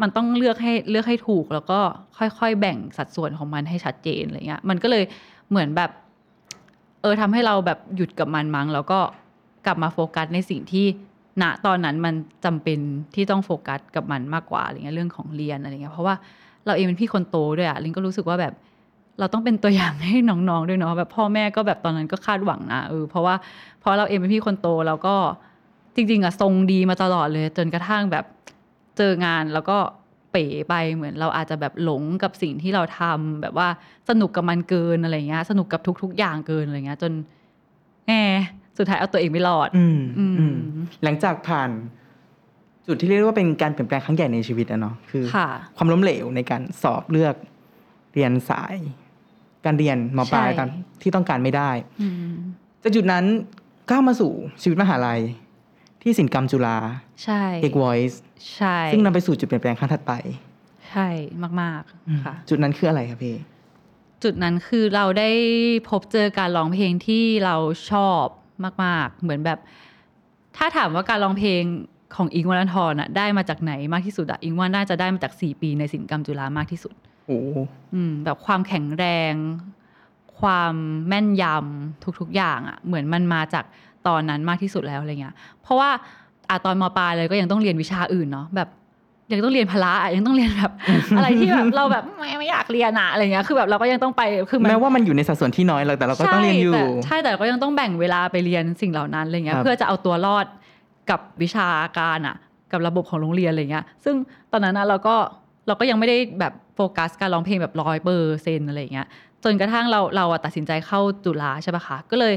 [0.01, 1.79] มันต้องเลือกให้เลือกให้ถูก แล้วก็
[2.17, 5.03] ค่อยๆ แบ่งสัดส่วนของมันให้ชัดเจนอะไรเงี้ย มันก็เลย
[5.49, 5.91] เหมือนแบบ
[7.01, 8.99] เออทำให้เราแบบหยุดกับมันมั้ง แล้วก็
[9.65, 10.86] กลับมาโฟกัสในสิ่งที่
[11.41, 12.13] ณตอนนั้นมัน
[12.45, 12.79] จำเป็น
[13.15, 16.15] ที่ต้องโฟกัสกับมันมากกว่าอะไรเงี้ยเรื่องของเรียนอะไรเงี้ยเพราะว่า
[16.65, 18.53] เราเองเป็นพี่คนโตด้วยอะลินก็รู้สึกว่าแบบ
[19.19, 23.36] เราต้องเป็นตัวอย่างให้น้องๆด้วยเนาะแบบพ่อแม่ก็แบบตอนนั้นก็คาดหวังนะเออเพราะว่า
[23.79, 25.15] เพราะเราเองเป็นพี่คนโตเราก็
[25.95, 28.25] จริง ๆอะทรงดีมาตลอดเลย จนกระทั่งแบบ
[28.97, 29.77] เจองานแล้วก็
[30.32, 33.67] เป๋ไปเหมือนเราอาจจะแบบหลงกับสิ่งที่เราทำแบบว่า
[34.10, 37.12] สนุกกับมันเกินอะไรเงี้ย สนุกกับทุก ๆ อย่างเกินอะไรเงี้ย จน
[38.08, 38.13] แหม
[38.77, 40.58] สุดท้ายเอาตัวเองไม่รอด อืมอืมอืม
[41.03, 41.69] หลังจากผ่าน
[42.88, 47.36] จุดที่เรียกได้ว่าเป็นการเปลี่ยนแปลงครั้งใหญ่ในชีวิตอะเนาะคือค่ะความล้มเหลวในการสอบเลือก
[48.13, 48.75] เรียนสาย
[49.65, 50.69] การเรียนมปลายใช่ตาม
[51.01, 51.69] ที่ต้องการไม่ได้
[52.01, 52.36] อืม
[52.84, 53.25] จากจุดนั้น
[53.89, 55.21] ก้าวมาสู่ชีวิตมหาลัย
[56.04, 56.78] ที่สินกรรมจุฬา
[57.24, 58.16] ใช่เอก Voice
[58.56, 60.13] ใช่ ซึ่งนำไปสู่จุดเปลี่ยนแปลงครั้งถัดไป
[60.92, 61.08] ใใช่
[61.62, 63.36] มากๆค่ะ จุดนั้นคืออะไรครับพี่
[64.24, 65.30] จุดนั้นคือเราได้
[65.89, 67.56] พบเจอการร้องเพลงที่เรา
[67.92, 68.26] ชอบ
[68.84, 69.60] มาก ๆ เหมือนแบบ
[70.58, 71.63] ถ้าถามว่าการร้องเพลง
[72.16, 76.94] ของอิงค์วัลทรอะได้มาจากไหนมากที่สุดอะอิงว่าน่าจะได้มาจากสี่ปีในศิลปกรรมจุฬามากที่สุด
[77.28, 77.39] โอ้
[77.94, 79.34] อืมแบบความแข็งแรง
[80.39, 80.74] ความ
[81.08, 83.66] แม่นยำทุก ๆ อย่างอะเหมือนมันมาจาก
[84.08, 85.89] ตอนนั้นมากที่สุดแล้วอะไรเงี้ย เพราะว่า
[86.50, 88.70] อะตอนมปลายเลยก็ยังต้องเรียนวิชาอื่นเนาะแบบ
[89.32, 90.72] ยังต้องเรียนพละอะยังต้องเรียนแบบ
[91.18, 100.46] อะไรที่แบบเราแบบไม่ไม่อยากเรียนอะอะไรเงี้ยคือแบบเราก็ยังต้องไปคือมันแม้ว่ามันอยู่ในสัดส่วนที่น้อยเราแต่เราก็ต้องเรียนอยู่ใช่แต่ใช่แต่ก็ยังต้องแบ่งเวลาไปเรียนสิ่งเหล่านั้นอะไรเงี้คยรับเพื่อจะเอาตัวรอด
[101.10, 102.36] กับวิชาการอะ
[102.72, 104.16] กับระบบของโรงเรียนอะไรเงี้ย ซึ่ง
[104.52, 105.16] ตอนนั้นนะเราก็
[105.68, 109.08] เราก็ยังไม่ได้แบบโฟกัสการร้องเพลงแบบร้อยเปอร์เซนอะไรเงี้ย
[109.44, 112.34] จนกระทั่งเราเราอะตัดสินใจเข้าจุฬาใช่ปะคะก็เลย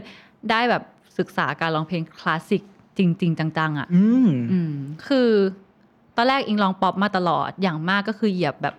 [0.50, 0.82] ได้แบบ
[1.18, 2.62] ศึกษาการร้องเพลงคลาสสิก
[2.98, 4.74] จริง ๆ จังๆอะอืมอืม
[5.06, 5.30] คือ
[6.16, 8.74] ตอนแรกอิงร้องป๊อปมาตลอดอย่างมากก็คือเหยียบแบบ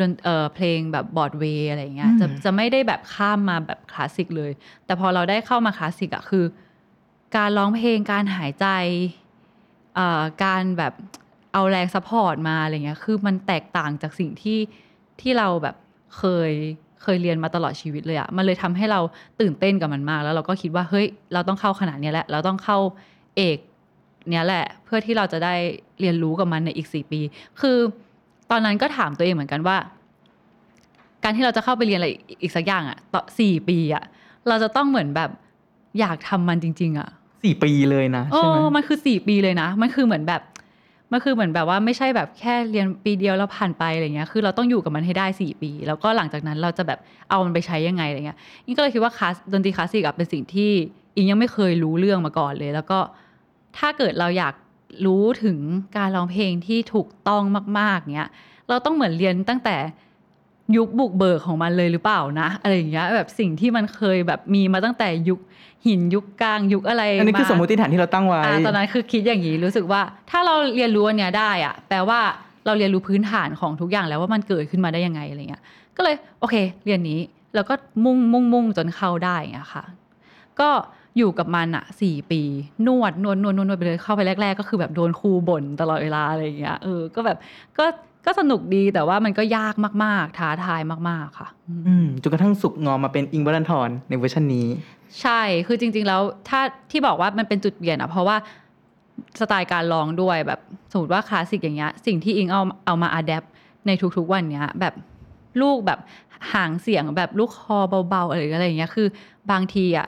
[0.00, 4.52] ดนเอ่อเพลงแบบบอร์ดเวย์อะไรอย่างเงี้ยอืมจะจะไม่ได้แบบข้ามมาแบบคลาสสิกเลย
[4.84, 6.44] แต่พอเราได้เข้ามาคลาสสิกอะคือ
[7.36, 8.66] การร้องเพลงการหายใจ
[9.94, 10.92] เอ่อการแบบ
[11.52, 14.58] เอาแรงซัพพอร์ตมาอะไรเงี้ยคือมันแตกต่างจากสิ่งที่
[15.20, 15.76] ที่เราแบบ
[16.16, 16.52] เคย
[17.02, 19.00] เคยเรียนมาตลอดชีวิตเลยอะมันเลยทำให้เรา
[19.40, 22.78] ตื่นเต้นกับมันมาก แล้วเราก็คิดว่าเฮ้ยเราต้องเข้าขนาดเนี้ยแหละ เราต้องเข้า
[23.36, 23.58] เอก
[24.30, 25.54] เนี้ยแหละ เพื่อที่เราจะได้
[26.00, 27.20] เรียนรู้กับมันในอีกสี่ปี
[27.60, 27.76] คือ
[28.50, 29.76] ตอนนั้นก็ถามตัวเองเหมือนกันว่า
[31.24, 32.08] การที่เราจะเข้าไปเรียนอะไร
[32.42, 34.04] อีกสักอย่างอะต่อสี่ปีอะ
[34.48, 35.30] เราจะต้องเหมือนแบบ
[36.00, 37.08] อยากทำมันจริง ๆอะ
[37.44, 40.42] สี่ปีเลยนะโอ้ใช่ไหมมันคือสี่ปีเลยนะ มันคือเหมือนแบบ
[41.12, 46.98] มันคือเหมือนแบบว่าไม่ใช่แบบแค่เรียนปีเดียวแล้วผ่านไปอะไรเงี้ย คือเราต้องอยู่กับมันให้ได้สี่ปี แล้วก็หลังจากนั้นเราจะแบบ
[47.30, 50.70] เอามันไปใช้ยังไงอะไรเงี้ยอิงก็เลยคิดว่าคลาสดนตรีคลาสสิกเป็นสิ่งที่
[51.16, 52.98] อิงยังไม่เคยรู้เรื่องมาก่อนเลย แล้วก็
[53.78, 54.54] ถ้าเกิดเราอยาก
[55.06, 55.58] รู้ถึง
[55.96, 57.42] การร้องเพลงที่ถูกต้อง
[57.78, 58.30] มากๆเนี้ย
[58.68, 59.76] เราต้องเหมือนเรียนตั้งแต่
[60.76, 65.40] ยุคบุกเบิกของมันเลยหรือเปล่านะ อะไรอย่างเงี้ยแบบสิ่งที่มันเคยแบบมีมาตั้งแต่ยุค
[65.86, 72.20] หินยุคกลางยุคอะไรอันนี้คือสมมติฐานที่เราตั้งไว้อ่าตอนนั้นคือคิดอย่างนี้รู้สึกว่าถ้าเราเรียนรู้อันเนี้ยได้อะแปลว่า
[72.66, 75.62] เราเรียนรู้พื้นฐานของทุกอย่างแล้วว่ามันเกิดขึ้นมาได้ยังไงอะไรเงี้ย
[75.96, 76.54] ก็เลยโอเค
[76.84, 77.20] เรียนนี้
[77.54, 79.84] แล้วก็มุ่งมุ่งมุ่งจนเข้าได้อย่างเงี้ยค่ะ
[80.60, 80.70] ก็
[81.18, 82.42] อยู่กับมันอะสี่ปี
[82.86, 87.38] นวดนวดนวดนวดนวดไปเลยเข้าไปแรก ๆ ก็คือแบบโดนครูบ่นตลอดเวลาอะไรอย่างเงี้ยเออก็แบบ
[87.78, 87.84] ก็
[88.26, 94.66] ก็สนุกดีแต่ว่ามันก็ยากมากๆ ท้าทายมาก ๆ ค่ะอืมอืมจนกระทั่งสุกงอมมาเป็นอิ้งค์ วรันธรในเวอร์ชันนี้
[95.20, 98.36] ใช่ คือจริง ๆ แล้วถ้าที่บอกว่ามันเป็นจุดเปลี่ยนอะเพราะว่า
[99.40, 100.60] สไตล์การร้องด้วยแบบ
[100.92, 103.44] สมมติว่าคลาสสิกอย่างเงี้ยสิ่งที่อิงเอาเอามา adapt
[103.86, 104.94] ในทุกๆวันเนี้ยแบบ
[105.62, 105.98] ลูกแบบ
[106.52, 107.78] หางเสียงแบบลูกคอ
[108.08, 109.06] เบาๆอะไรอะไรอย่างเงี้ยคือ
[109.50, 110.06] บางทีอะ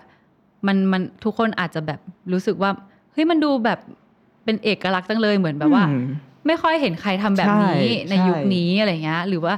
[0.67, 2.01] มันมันทุกคนอาจจะแบบ
[2.33, 2.71] รู้สึกว่า
[3.13, 3.79] เฮ้ยมันดูแบบ
[4.45, 6.07] เป็นเอกลักษณ์จังเลยเหมือนแบบว่าอืม
[6.47, 9.55] ไม่ค่อยเห็นใครทำแบบนี้ใช่ในยุคนี้อะไรเงี้ย หรือว่า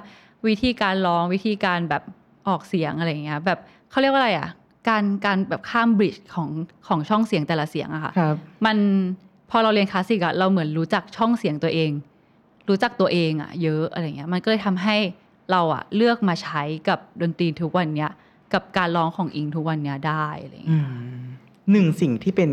[0.46, 2.02] วิธีการร้องวิธีการแบบ
[2.48, 3.58] ออกเสียงอะไรเงี้ย แบบ
[3.90, 4.48] เขาเรียกว่าอะไรอะ
[4.88, 6.48] การการแบบข้ามบริดจ์ของ
[6.86, 8.76] ของช่องเสียงแต่ละเสียงอะค่ะครับมัน
[9.50, 11.90] พอเราเรียนคลาสสิกอะเราเหมือนรู้จักช่องเสียงตัวเอง
[12.68, 14.96] รู้จักตัวเองอะเยอะอะไรเงี้ย มันก็เลยทำให้
[15.50, 18.10] เราอะเลือกมาใช้กับดนตรีทุกวันเนี้ย
[18.54, 21.16] กับการร้องของอิงทุกวันเนี้ยได้อะไรเงี้ยอืม
[21.70, 22.50] หนึ่งสิ่งที่เป็น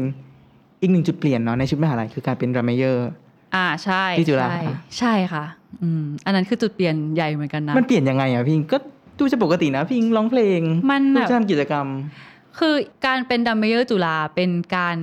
[0.82, 3.08] อีกหนึ่งจุดเปลี่ยนเนาะในชีวิตมหาลัยคือการเป็นดรัมเมเยอร์
[3.56, 4.60] อ่าใช่ที่จุฬา ใช่
[5.00, 5.46] ใช่ค่ะ
[5.82, 8.78] อืมอันนั้นคือจุดเปลี่ยนใหญ่เหมือนกันนะ มันเปลี่ยนยังไงอะพี่ก็
[9.20, 10.62] ดูจะปกตินะพี่ร้องเพลง
[10.92, 11.88] มันดูแบบจะทำกิจกรรม
[12.60, 14.98] คือการเป็นดรัมเมเยอร์จุฬาเป็นการ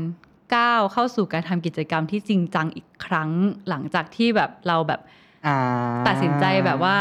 [0.56, 3.30] ก้าวเข้าสู่การทำกิจกรรมที่จริงจังอีกครั้ง
[3.68, 5.00] หลังจากที่แบบเราแบบ
[5.46, 5.56] อ่า
[6.06, 6.96] ตัดสินใจแบบว่า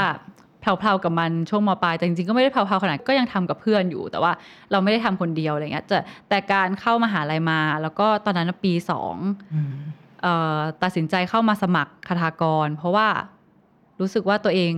[0.61, 4.31] เพลาๆกับมันช่วงมปลายแต่จริงๆก็ไม่ได้เพลาๆขนาดก็ยังทำกับเพื่อนอยู่ แต่ว่า
[4.71, 9.15] เราไม่ได้ทำคนเดียวอะไรเงี้ยแต่แต่การเข้ามหาลัยมา แล้วก็ตอนนั้นปีสอง
[9.53, 10.06] อืมเอ่อ
[10.83, 13.07] ตัดสินใจเข้ามาสมัครคาถากร เพราะว่า
[13.99, 14.73] รู้สึกว่าตัวเอง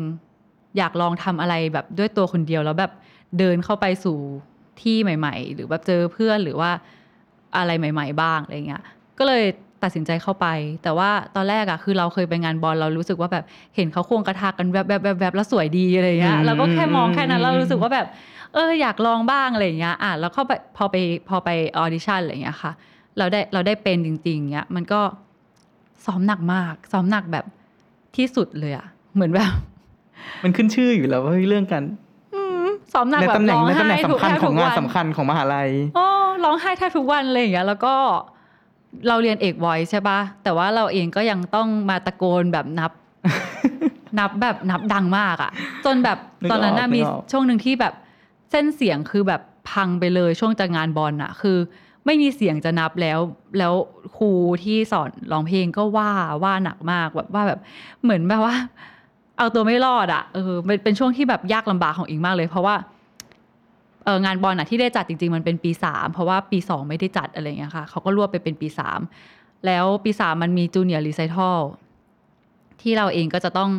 [0.78, 2.92] อยากลองทำอะไรแบบด้วยตัวคนเดียวแล้วแบบ
[3.40, 4.18] เดินเข้าไปสู่
[4.82, 6.72] ที่ใหม่ ๆ หรือแบบเจอเพื่อนหรือว่า
[7.58, 8.84] อะไรใหม่ ๆ บ้างอะไรเงี้ย
[9.18, 9.44] ก็เลย
[9.84, 10.48] ตัดสินใจเข้าไป
[10.84, 14.78] แต่ว่าตอนแรกอะคือเราเคยไปงานบอลเรารู้สึกว่าแบบเห็นเขาควงกระทากันแว
[15.30, 18.08] บๆๆๆแล้วสวยดีอะไรเงี้ยเราก็แค่มองแค่นั้นเรารู้สึกว่าแบบ
[18.54, 20.96] เอออยากลองบ้างอะไรอย่างเงี้ยอะแล้วเข้าไปพอไป
[21.30, 22.72] พอไปออดิชั่นอะไรอย่างเงี้ยค่ะ
[23.18, 25.02] เราได้เราได้เป็นจริงๆเงี้ยมันก็
[26.06, 27.46] ซ้อมหนักมาก ซ้อมหนักแบบ
[28.16, 28.86] ที่สุดเลยอะ
[29.16, 29.52] เหมือนแบบ
[30.44, 31.84] มันขึ้นชื่ออยู่แล้วว่าเรื่องการ
[32.36, 36.06] อืมซ้อมหนักในแบบตำแหน่งร้องในตำแหน่ไห้งทุกสำคัญแทบขอทุงกงานวันสำคัญของมหาลัยโอ้
[36.44, 37.96] ร้องไห้แทบทุกวันเลยอย่างเงี้ยแล้วก็
[39.08, 42.92] เราเรียนเอกไว้ใช่ปะแต่ว่าเราเองก็ยังต้องมาตะโกนแบบนับ
[44.20, 45.52] นับแบบนับดังมากอะ
[45.86, 47.94] จนแบบนึกออกตอนนั้นน่ะนึมีกออกช่วงหนึ่งที่แบบ
[48.52, 51.58] เส้นเสียงคือแบบพังไปเลยช่วงจะงานบอลอะคือ
[52.06, 53.20] ไม่มีเสียงจะนับแล้ว
[53.60, 53.74] แล้ว
[54.18, 54.32] ครู
[54.64, 56.12] ที่สอนร้องเพลงก็ว่า
[56.44, 57.60] ว่าหนักมากแบบว่าแบบ
[58.04, 58.56] เหมือนแบบว่า
[59.38, 62.76] เอาตัวไม่รอดอะเออเป็นเป็นช่วงที่แบบยากลำบากของอิงมากเลย เพราะว่า
[64.06, 69.00] เอองานบอลอะที่ได้จัดจริง ๆ มันเป็นปีสามเพราะว่าปีสองไม่ได้จัดอะไรอย่างเงี้ยค่ะเขาก็รวบไปเป็นปีสาม
[69.66, 71.60] แล้วปีสามมันมีจูเนียร์รีไซทัล
[72.82, 73.72] ที่เราเองก็จะต้อง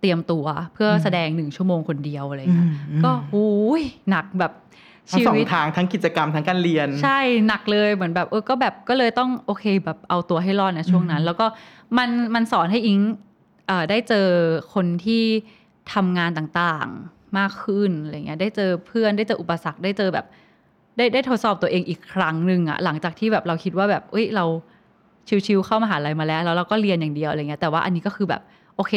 [0.00, 3.44] เตรียมตัวเพื่อแสดงหนึ่งชั่วโมงคนเดียวอะไรอย่างเงี้ยอืมก็หู
[3.80, 4.52] ยหนักแบบ
[5.10, 11.46] ทั้งชีสองวิตทางทั้งกิจกรรมทั้งการเรียน ใช่หนักเลยเหมือนแบบเออก็แบบก็เลยต้องโอเคแบบเอาตัวให้รอดนะช่วงนั้น แล้วก็
[11.98, 12.98] มันมันสอนให้อิง
[13.66, 14.28] เอ่อได้เจอ
[14.74, 15.22] คนที่
[15.92, 20.26] ทำงานต่างๆมากขึ้นอะไรเงี้ยได้เจอเพื่อนได้เจออุปสรรคได้เจอแบบ
[20.96, 24.44] ได้ได้ทดสอบตัวเองอีกครั้งหนึ่งอะหลังจากที่แบบเราคิดว่าแบบเอ้ยเรา
[25.46, 28.42] ชิวๆเข้ามหาลัยมาแล้ว แล้วเราก็เรียนอย่างเดียวอะไรเงี้ยแต่ว่าอันนี้ก็คือแบบ
[28.76, 28.94] โอเค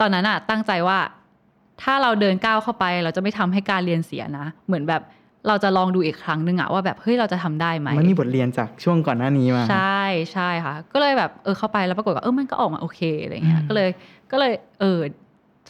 [0.00, 0.98] ตอนนั้นอะตั้งใจว่า
[1.82, 5.02] ถ้าเราเดินก้าวเข้าไป เราจะไม่ทำให้การเรียนเสียนะ เหมือนแบบ
[5.48, 13.90] เราจะลองดูอีกครั้งหนึ่งอะว่าแบบเฮ้ยเราจะทำได้ไหมมันมีบทเรียนจากช่วงก่อนหน้านี้มา ใช่ใช่ค่ะ ก็เลยแบบเออเข้าไปแล้วปรากฏว่าเออมันก็ออกมาโอเคอะไรเงี้ยอืมก็เลย
[14.30, 14.98] ก็เลยเออ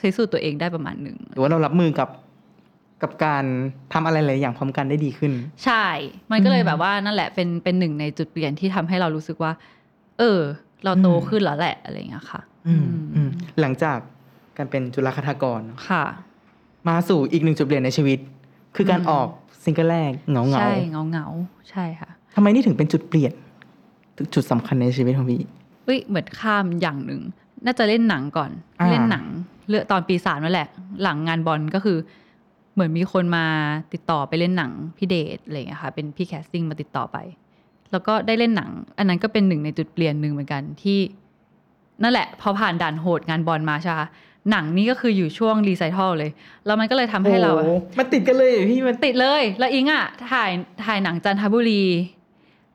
[0.00, 2.08] พิสูจน์ตัวเองได้ประมาณหนึ่งหรือว่าเรารับมือกับ
[3.02, 3.44] กับการ
[3.92, 5.32] ทำอะไรหลายอย่างพร้อมกันได้ดีขึ้น
[5.64, 5.86] ใช่
[6.30, 9.52] มันก็เลยอืมแบบว่านั่นแหละเป็นเป็นหนึ่งในจุดเปลี่ยนที่ทำให้เรารู้สึกว่า
[10.18, 10.40] เออ
[10.84, 13.98] เราโตอืมขึ้นแล้วแหละอะไรเงี้ยค่ะอืมอืมหลังจาก
[14.56, 16.04] การเป็นจุฬาคทากรค่ะ
[16.88, 18.18] มาสู่อีกหนึ่งจุดเปลี่ยนในชีวิต
[18.76, 19.28] คือการอืมออก
[19.66, 23.32] ซิงเกิลแรกเหงาเหงาใช่เหงาเหงาๆใช่ค่ะทำไมนี่ถึงเป็นจุดเปลี่ยน
[24.34, 25.40] จุดสำคัญในชีวิตของพี่
[25.84, 27.20] เฮ้ยเหมือนข้ามอย่างหนึ่ง
[27.64, 28.50] น่าจะเล่นหนังก่อน
[28.80, 29.24] อ่าเล่นหนัง
[29.68, 30.68] เลือกตอนปีสามนั่นแหละ
[31.02, 31.98] หลังงานบอลก็คือ
[32.74, 33.46] เหมือนมีคนมา
[33.92, 37.18] ติดต่อไปเล่นหนังพี่เดชอะไรอย่างเงี้ยค่ะ เป็นพี่ casting มาติดต่อไป
[37.92, 40.98] แล้วก็ได้เล่นหนัง อันนั้นก็เป็นหนึ่งในจุดเปลี่ยนหนึ่งเหมือนกันที่
[42.02, 44.00] นั่นแหละพอผ่านด่านโหดงานบอลมาใช่ไหม
[44.50, 46.30] หนังนี่ก็คืออยู่ช่วงรีไซทัลเลย
[46.66, 50.50] แล้วมันก็เลยทำให้เราอะโอ้มันติดกันเลยเหรอพี่มันติดเลย แล้วอิงอะถ่าย
[50.84, 51.84] ถ่ายหนังจันทบุรี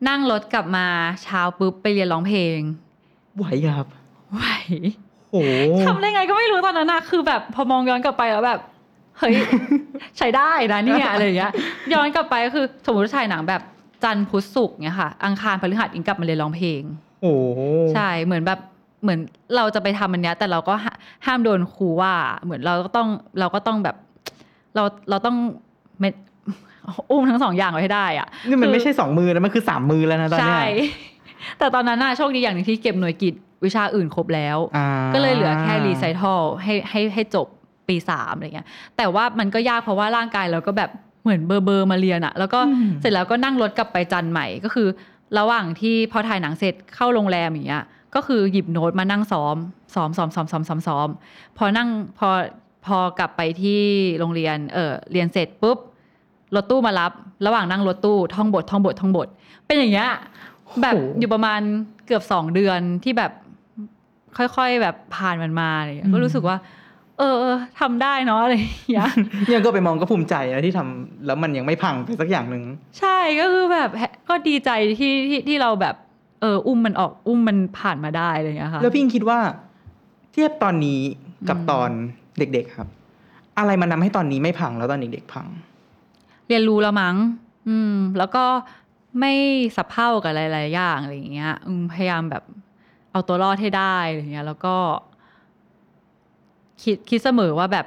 [0.07, 0.87] นั่งรถกลับมา
[1.23, 2.59] เช้าปุ๊บไปเรียนร้องเพลง
[3.37, 3.45] ไหว
[3.77, 3.87] ครับ
[4.33, 4.43] ไหว
[5.31, 5.41] โอ้
[5.85, 8.59] ทำได้ไงก็ไม่รู้ตอนนั้นนะคือแบบพอมองย้อนกลับไปแล้วแบบ
[9.19, 9.33] เฮ้ย
[10.17, 11.51] ใช้ได้นะเนี่ยอะไรอย่างเงี้ย
[11.93, 13.61] ย้อนกลับไปก็คือสมมติถ่ายหนังแบบ
[14.03, 16.81] จันทร์พุธศุกร์เนี่ยค่ะ อังคารพฤหัสอิงกลับมาเรียนร้องเพลง
[17.21, 17.33] โอ้
[17.93, 18.59] ใช่เหมือนแบบ
[19.01, 19.19] เหมือน
[19.55, 20.93] เราจะไปทำอันเนี้ยแต่เราก็ห้า
[21.25, 23.07] ห้ามโดนครูว่า เหมือนเราก็ต้อง
[23.39, 23.95] เราก็ต้องแบบ
[24.75, 25.35] เราเราต้อง
[25.99, 26.13] เม็ด
[27.09, 30.71] อุ้มทั้งสองอย่างไว้ให้ได้อะนี่มันคือไม่ใช่สองมือนะมันคือสามมือแล้วนะตอนเนี้ใช่ย
[31.59, 33.33] แต่ตอนนั้นน่ะโชคดีอย่างหนึ่งที่เก็บหน่วยกิจ
[33.65, 37.47] วิชาอื่นครบแล้วอ่าก็เลยเหลือแค่รีไซทัลให้ให้ให้จบ
[37.87, 40.89] ปีสามอะไรเงี้ย แต่ว่ามันก็ยากเพราะว่าร่างกายเราก็แบบ
[41.23, 42.59] เหมือนเบอร์เบอร์มาเรียนอะแล้วก็
[43.01, 44.87] เสร็จแล้วก็นั่งรถกลับไปจันทร์ใหม่ก็คือ
[45.39, 47.83] ระหว่างที่พอถ่ายหนังเสร็จเข้าโรงแรมอย่างเงี้ย
[48.15, 49.55] ก็คือหยิบโน้ตมานั่งซ้อม
[49.95, 51.07] ซ้อมซ้อมซ้อมซ้อมซ้อมซ้อม
[51.57, 52.29] พอนั่งพอ
[52.85, 53.81] พอกลับไปที่
[54.19, 55.77] โรงเรียนเออเรียนเสร็จปุ๊บ
[56.55, 57.11] รถตู้มารับ
[57.45, 59.27] ระหว่างนั่งรถตู้ท่องบทท่องบทท่องบท
[59.65, 60.09] เป็นอย่างเงี้ย
[60.81, 61.61] แบบอยู่ประมาณ
[62.05, 63.31] เกือบสองเดือนที่แบบ
[64.37, 66.57] ค่อยๆแบบผ่านมันมาอะไรอย่างเงี้ยก็รู้สึกว่า
[67.19, 69.09] เออเออทำได้เนาะอะไรอย่างเงี้ย
[69.47, 72.63] เนี่ยก็ไปมองก็ภูมิใจนะที่ทำแล้วมันยังไม่พังไปสักอย่างหนึ่ง
[72.99, 74.69] ใช่ก็คือแบบแฮะก็ดีใจ
[74.99, 75.95] ที่ที่ที่เราแบบ
[76.41, 79.39] เอออุ้มมันออกอุ้มมันผ่านมาได้อะไรอย่างเงี้ยค่ะ แล้วพี่อิงคิดว่า
[80.31, 80.99] เทียบตอนนี้
[81.49, 81.89] กับอืมตอน
[82.37, 82.87] เด็ก ๆครับ
[83.57, 85.47] อะไรมันทำให้ตอนนี้ไม่พังแล้วตอนเด็กๆพัง
[86.47, 87.15] เรียนรู้แล้วมั้ง
[87.67, 88.45] อืม แล้วก็
[89.19, 89.33] ไม่
[89.75, 92.43] สับเพร่ากับหลายๆอย่างอะไรอย่างเงี้ยอืมพยายามแบบ
[93.11, 94.75] เอาตัวรอดให้ได้อะไรอย่างเงี้ย แล้วก็
[96.83, 97.85] คิดคิดเสมอว่าแบบ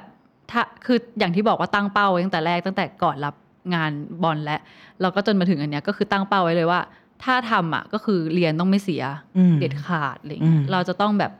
[0.51, 3.35] ถ้าคืออย่างที่บอกว่าตั้งเป้าไว้ตั้งแต่แรกตั้งแต่ก่อนรับ
[3.75, 3.91] งาน
[4.23, 4.57] บอลและ
[5.01, 6.79] แล้วก็จนมาถึงอันเนี้ยก็คือตั้งเป้าไว้เลยว่า
[7.23, 9.03] ถ้าทำอะก็คือเรียนต้องไม่เสีย
[9.37, 11.31] อืมเด็ดขาดอะไรอย่างเงี้ยอืมเราจะต้องแบบ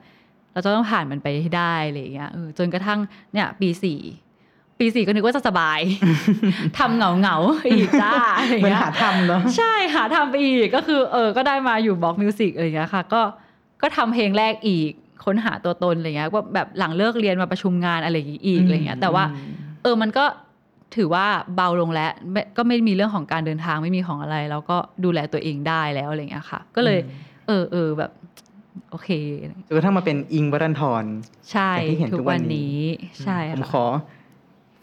[0.52, 2.98] เราจะต้องผ่านมันไปให้ได้อะไรอย่างเงี้ยเออจนกระทั่ง
[3.32, 4.00] เนี่ยปีสี่
[4.78, 5.80] ปีสี่ก็นึกว่าจะสบาย
[6.78, 13.22] ทำเหงาเหงาๆอีกจ้าอะไรอย่างเหมือนเงี้ยหาทำเนาะใช่หาทำไปอีกก็คือ เออ ก็ได้มาอยู่บล็อกมิวสิกอะไรอย่างเงี้ยค่ะ ก็
[13.82, 14.90] ก็ทำเพลงแรกอีก
[15.24, 19.24] ค้นหาตัวตนอะไรเงี้ยว่าแบบหลังเลิกเรียนมาประชุมงานอะไรอย่างงี้อีกอะไรเงี้ยแต่ว่า
[19.82, 20.24] เออมันก็
[20.96, 26.98] ถือว่าเบาลงแล้วไม่ก็ไม่มีเรื่องของการเดินทางไม่มีของอะไร แล้วก็ดูแลตัวเองได้แล้วอะไรเงี้ยค่ะ ก็เลย
[27.46, 28.10] เออเออแบบ
[28.90, 29.08] โอเค
[29.66, 31.04] จนกระทั่งมาเป็นอิงวัรันทร
[31.52, 32.78] ใช่อย่างที่เห็นทุทุกกวัวันนนี้นี้
[33.24, 33.84] ใช่ผมค่ะขอ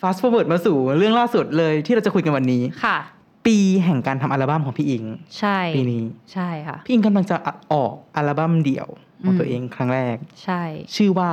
[0.02, 2.98] fast forward มาสู่เรื่องล่าสุดเลยที่เราจะคุยกันวันนี้ค่ะ
[3.46, 5.04] ปีแห่งการทำอัลบั้มของพี่อิง
[5.40, 7.36] ใช่ปีนี้ใช่ค่ะพี่อิงกำลังจะ
[7.74, 8.88] ออกอัลบั้มเดี่ยว
[9.24, 10.62] ของอืมตัวเองครั้งแรก ใช่
[10.96, 11.32] ชื่อว่า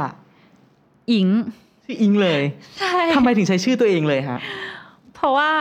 [1.12, 1.26] อิง
[1.90, 2.42] ชื่ออิงเลย
[2.78, 4.38] ใช่ทำไมถึงใช้ชื่อตัวเองเลยฮะ
[5.14, 5.52] เพราะว่า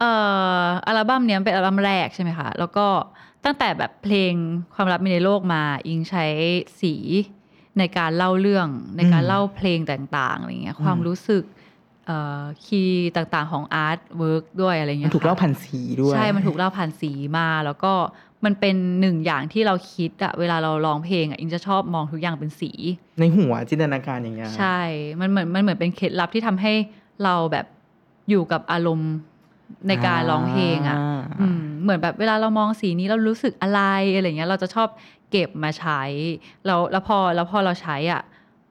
[0.00, 0.12] เอ่
[0.62, 2.86] ออัลบั้มเนี้ยเป็นอัลบั้มแรกใช่ไหมคะแล้วก็
[3.44, 4.32] ตั้งแต่แบบเพลง
[4.74, 6.26] ความลับมีในโลกมา อิงใช้
[6.80, 6.94] สี
[7.78, 11.44] ในการเล่าเรื่องในการอืมเล่าเพลงต่างๆอะไรเงี้ยอืมความรู้สึก
[12.06, 12.12] เอ
[12.64, 17.92] key ต่างๆของ artwork ด้วยอะไรเงี้ยมันถูกเล่าค่ะผ่านสีด้วย ใช่ มันถูกเล่าผ่านสีมา แล้วก็
[18.44, 22.70] มันเป็นหนึ่งอย่างที่เราคิดอะเวลาเราร้องเพลงอะอิงจะชอบมองทุกอย่างเป็นสี
[23.18, 24.80] ในหัวจินตนาการอย่างเงี้ยใช่
[25.20, 26.72] มันเหมือนมันเหมือนเป็นเคล็ดลับที่ทำให้
[27.24, 27.66] เราแบบ
[28.30, 29.12] อยู่กับอารมณ์
[29.88, 30.98] ในการร้องเพลงอะ
[31.40, 33.80] อืมเหมือนแบบเวลาเรามองสีนี้เรารู้สึกอะไร
[34.14, 34.88] อะไรเงี้ย เราจะชอบ
[35.30, 36.02] เก็บมาใช้
[36.66, 38.22] แล้วแล้วพอแล้วพอเราใช้อะ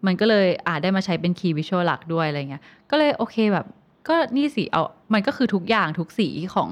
[0.06, 3.66] มันก็เลยอาจได้มาใช้เป็น key visual หลักด้วยอะไรเงี้ย ก็เลยโอเคแบบ
[4.08, 6.70] ก็นี่สีเอา มันก็คือทุกอย่างทุกสีของ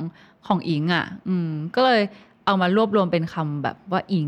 [0.48, 2.02] ของอิงอะ อืม ก็เลย
[2.50, 4.28] เอามารวบรวมเป็นคำแบบว่าอิง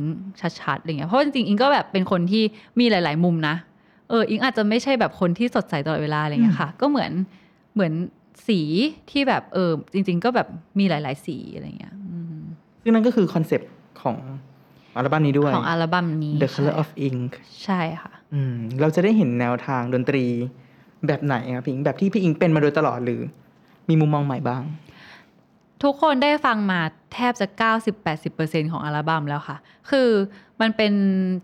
[0.62, 2.44] ชัดๆอะไรเงี้ยเพราะจริงๆอิงก็แบบเป็นคนที่
[2.80, 3.56] มีหลาย ๆ มุมนะ
[4.10, 7.12] เอออิงอาจจะไม่ใช่แบบคนที่สดใสตลอดเวลาอะไรเงี้ยค่ะ ก็เหมือน
[7.74, 7.94] เหมือน
[8.48, 8.60] สี
[9.12, 10.48] ที่แบบเออจริง ๆ ก็แบบ
[10.80, 12.42] มีหลาย ๆ สีอะไรเงี้ยอืม
[12.82, 13.70] ซึ่งนั่นก็คือคอนเซปต์
[14.02, 14.18] ของ
[14.96, 17.32] อัลบั้มนี้ด้วย ของอัลบั้มนี้ The Color ใช่ of Ink
[17.64, 20.26] ใช่ค่ะอืมเราจะได้เห็นแนวทางดนตรี
[21.08, 23.22] แบบไหนครับพี่อิงแบบที่พี่อิงเป็นมาโดยตลอดหรือ
[23.90, 24.64] มีมุมมองใหม่บ้าง
[25.84, 26.80] ทุกคนได้ฟังมา
[27.14, 27.48] แทบจะ
[28.10, 29.58] 90-80%ของอัลบั้มแล้วค่ะ
[29.90, 30.10] คือ
[30.62, 30.94] มันเป็น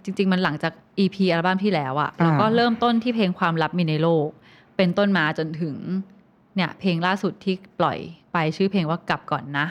[0.03, 4.27] จริง ๆ มันหลังจาก EP อัลบั้มที่แล้วอะอ่าแล้วก็เริ่มต้นที่เพลงความลับมีในโลก
[4.77, 5.75] เป็นต้นมาจนถึง
[6.55, 7.97] เนี่ยเพลงล่าสุดที่ปล่อย
[8.33, 9.67] ไปชื่อเพลงว่ากลับก่อนนะ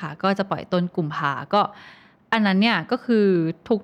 [0.00, 1.60] ค่ะ ก็จะปล่อยต้นกุมภาก็
[2.32, 3.26] อันนั้นเนี่ยก็คือ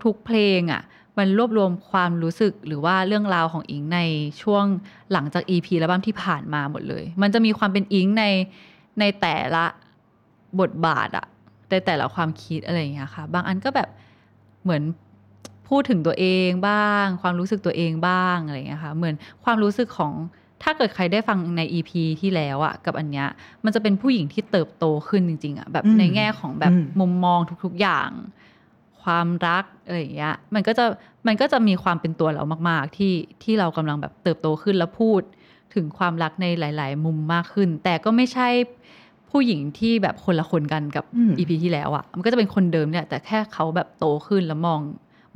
[0.04, 0.82] ทุกๆเพลงอะ่ะ
[1.18, 4.00] มันรวบรวมความรู้สึกหรือว่าเรื่องราวของอิงใน
[4.42, 4.64] ช่วง
[5.12, 8.24] หลังจาก EP อัลบั้มที่ผ่านมาหมดเลย มันจะมีความเป็นอิงใน
[9.00, 9.64] ในแต่ละ
[10.60, 11.26] บทบาทอะ
[11.70, 13.88] ในแต่ละความคิดอะไรอย่างเงี้ยค่ะ บางอันก็แบบ
[14.62, 14.82] เหมือน
[15.68, 19.14] พูดถึงตัวเองบ้าง ความรู้สึกตัวเองบ้างอะไรอย่างเงี้ยค่ะ เหมือน
[19.44, 20.12] ความรู้สึกของ
[20.62, 21.90] ถ้าเกิดใครได้ฟังใน EP
[22.20, 23.26] ที่แล้วอะกับอันเนี้ย
[23.64, 28.10] มันจะเป็นผู้หญิงที่เติบโตขึ้นจริง ๆอะแบบอืมในแง่ของแบบอืมมุมมองทุกๆอย่าง
[29.02, 30.84] ความรักอะไรอย่างเงี้ยมันก็จะ
[31.26, 35.22] มันก็จะมีความเป็นตัวเรามาก ๆ ที่ที่เรากำลังแบบเติบโตขึ้นแล้วพูด
[35.74, 38.48] ถึงความรักในหลาย ๆ มุมมากขึ้น แต่ก็ไม่ใช่
[39.35, 44.81] ผู้หญิงที่แบบคนละคนกันกับอืมอีพีที่แล้วอะมันก็จะเป็นคนเดิมเนี่ย แต่แค่เขาแบบโตขึ้นแล้วมอง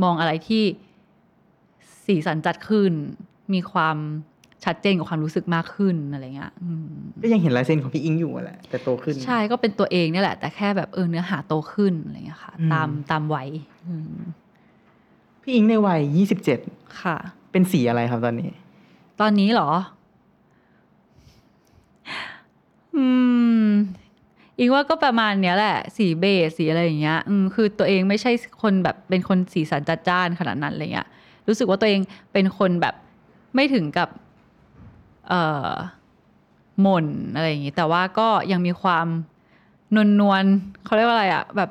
[0.03, 0.63] มองอะไรที่
[2.07, 2.93] สีสันจัดขึ้น
[3.55, 3.97] มีความ
[4.65, 6.89] ชัดเจนกับความรู้สึกมากขึ้นอะไรเงี้ยอืม
[7.23, 13.49] ก็ยังเห็นลายเซ็นของพี่อิงอยู่อะแหละแต่โตขึ้น ใช่ก็เป็นตัวเองเนี่ยแหละ แต่แค่แบบเออเนื้อหาโตขึ้นอะไรเงี้ยค่ะอืมตามตามวัย
[13.89, 14.19] อืม
[15.43, 16.59] พี่อิงในวัยยี่สิบเจ็ด
[17.03, 17.17] ค่ะ
[17.53, 18.51] เป็นสีอะไรครับตอนนี้
[19.21, 19.71] ตอนนี้เหรอ
[22.97, 23.05] อื
[23.67, 23.69] ม
[24.59, 31.09] อิงว่าก็ประมาณเนี้ยแหละ สีเบสสีอะไรอย่างเงี้ย อืมคือตัวเองไม่ใช่คนแบบเป็นคนสีสันจัดจ้านขนาดนั้นอะไรเงี้ย
[31.47, 32.01] รู้สึกว่าตัวเอง
[32.33, 32.95] เป็นคนแบบ
[33.55, 34.09] ไม่ถึงกับ
[35.29, 35.71] เอ่อ
[36.83, 39.07] หม่นอะไรอย่างงี้ แต่ว่าก็ยังมีความ
[39.95, 41.71] นวลนวลๆเขาเรียกว่าอะไรอะแบบ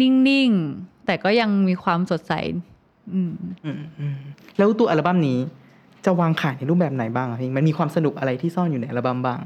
[0.00, 2.32] นิ่ง ๆ แต่ก็ยังมีความสดใส
[3.12, 4.18] อืม อืมอืม
[4.56, 5.38] แล้วตัวอัลบั้มนี้
[6.04, 9.40] จะวางขายในรูปแบบไหนบ้างอะพี่อิงมันมีความสนุกอะไรที่ซ่อนอยู่ในอัลบั้มบ้าง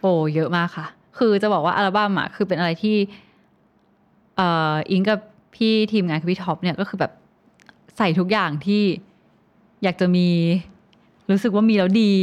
[0.00, 0.86] โอ้เยอะมากค่ะ
[1.18, 2.96] คือจะบอกว่าอัลบั้มอะคือเป็นอะไรที่
[4.36, 5.20] เอ่ออิงกับ
[5.54, 7.12] พี่ทีมงานคือพี่ท็อปเนี่ยก็คือแบบ
[7.98, 8.82] ใส่ทุกอย่างที่
[9.82, 10.28] อยากจะมี
[11.30, 12.14] รู้สึกว่ามีแล้วดี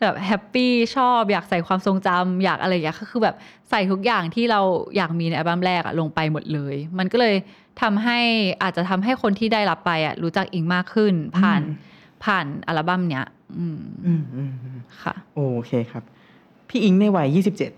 [0.00, 3.36] แบบแฮปปี้ชอบอยากใส่ความทรงจำอยากอะไรอย่างเงี้ยก็คือแบบ
[3.70, 4.60] ใส่ทุกอย่างที่เรา
[4.96, 7.34] อยากมีในอัลบั้มแรกอะลงไปหมดเลย มันก็เลย
[7.82, 8.18] ทำให้
[8.62, 13.24] อาจจะทำให้คนที่ได้รับไปอะรู้จักอิงมากขึ้นผ่านอืม ผ่านอัลบั้มเนี้ย
[13.58, 16.02] อืมอืมอืมอืมค่ะ โอเคครับ
[16.68, 17.72] พี่อิงในวัยยี่สิบเจ็ด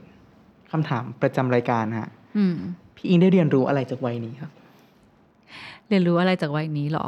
[0.72, 2.56] คำถามประจำรายการฮะอืม
[2.96, 4.50] พี่อิงได้เรียนรู้อะไรจากวัยนี้ครับ
[5.88, 7.06] เรียนรู้อะไรจากวัยนี้เหรอ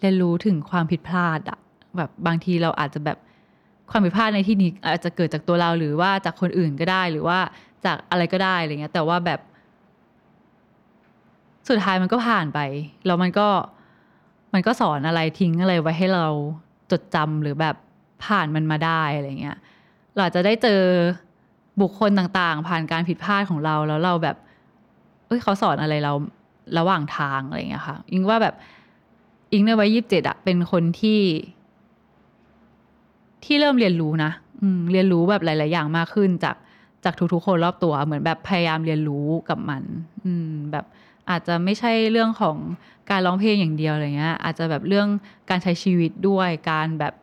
[0.00, 1.58] เรียนรู้ถึงความผิดพลาดอะ
[1.96, 3.18] แบบบางทีเราอาจจะแบบ
[3.90, 7.38] ความผิดพลาดในที่นี้อาจจะเกิดจากตัวเราหรือว่าจากคนอื่นก็ได้หรือว่า
[7.84, 9.40] จากอะไรก็ได้อะไรเงี้ย แต่ว่าแบบ
[11.68, 12.60] สุดท้ายมันก็ผ่านไป
[13.06, 13.48] แล้วมันก็
[14.52, 16.26] มันก็สอนอะไรทิ้งอะไรไว้ให้เรา
[16.90, 17.76] จดจำหรือแบบ
[18.24, 19.58] ผ่านมันมาได้อะไรเงี้ย
[20.16, 20.80] เราจะได้เจอ
[21.80, 24.36] บุคคลต่างๆ ผ่านการผิดพลาดของเราแล้วเราแบบ
[25.26, 26.12] เอ้ยเขาสอนอะไรเรา
[26.78, 28.54] ระหว่างทางอะไรเงี้ยค่ะอิงว่าแบบ
[29.52, 31.20] อิงในวัยยี่สิบเจ็ดอะเป็นคนที่
[33.44, 36.56] ที่เริ่มเรียนรู้นะอืมเรียนรู้แบบหลาย ๆ อย่างมากขึ้นจาก
[37.04, 39.82] จากทุกๆคนรอบตัวเหมือนแบบพยายามเรียนรู้กับมัน
[40.24, 40.84] อืมแบบ
[41.30, 42.56] อาจจะไม่ใช่เรื่องของ
[43.12, 45.08] การร้องเพลงอย่างเดียวอะไรเงี้ยอาจจะแบบเรื่อง
[45.50, 47.14] การใช้ชีวิตด้วยการแบบ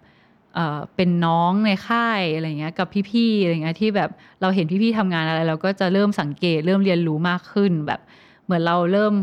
[0.56, 4.10] เอ่อเป็นน้องในค่ายอะไรเงี้ยกับพี่ๆอะไรเงี้ยที่แบบ
[4.42, 8.00] เราเห็นพี่ๆทำงานอะไร เราก็จะเริ่มสังเกตเริ่มเรียนรู้มากขึ้น แบบ
[8.46, 9.14] เหมือนเราเริ่ม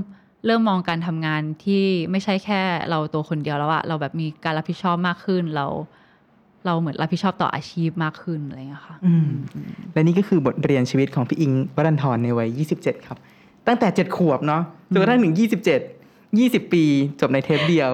[0.47, 2.61] เริ่มมองการทำงานที่ไม่ใช่แค่
[2.91, 5.67] เราตัวคนเดียวแล้วอะเราแบบมีการรับผิดชอบมากขึ้นเรา
[6.67, 9.13] เราเหมือนรับผิดชอบต่ออาชีพมากขึ้นอะไรเงี้ยค่ะอื
[9.93, 13.19] และนี่ก็คือบทเรียนชีวิตของพี่อิงวรันทรในวัย 27 ครับ
[13.67, 14.63] ตั้งแต่ 7 ขวบเนาะ
[14.93, 15.96] จนกระทั่งถึง 27
[16.45, 16.85] 20 ปี
[17.21, 17.93] จบในเทปเดียว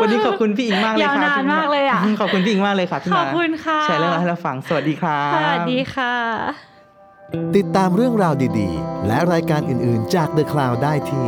[0.00, 6.14] วันนี้ขอบคุณพี่อิงมากเลยค่ะยาวนานที่มากเลยอะขอบคุณพี่อิงมากเลยค่ะที่ขมาอบคุณค่ะแชร์เรื่องราวให้เราฟังสวัสดีครับสวัสดีค่ะ
[7.56, 11.26] ติดตามเรื่องราวดีๆ และรายการอื่นๆจาก The Cloud ได้ที่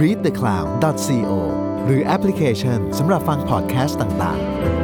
[0.00, 1.32] readthecloud.co
[1.86, 4.79] หรือแอปพลิเคชันสำหรับฟังพอดแคสต์ต่างๆ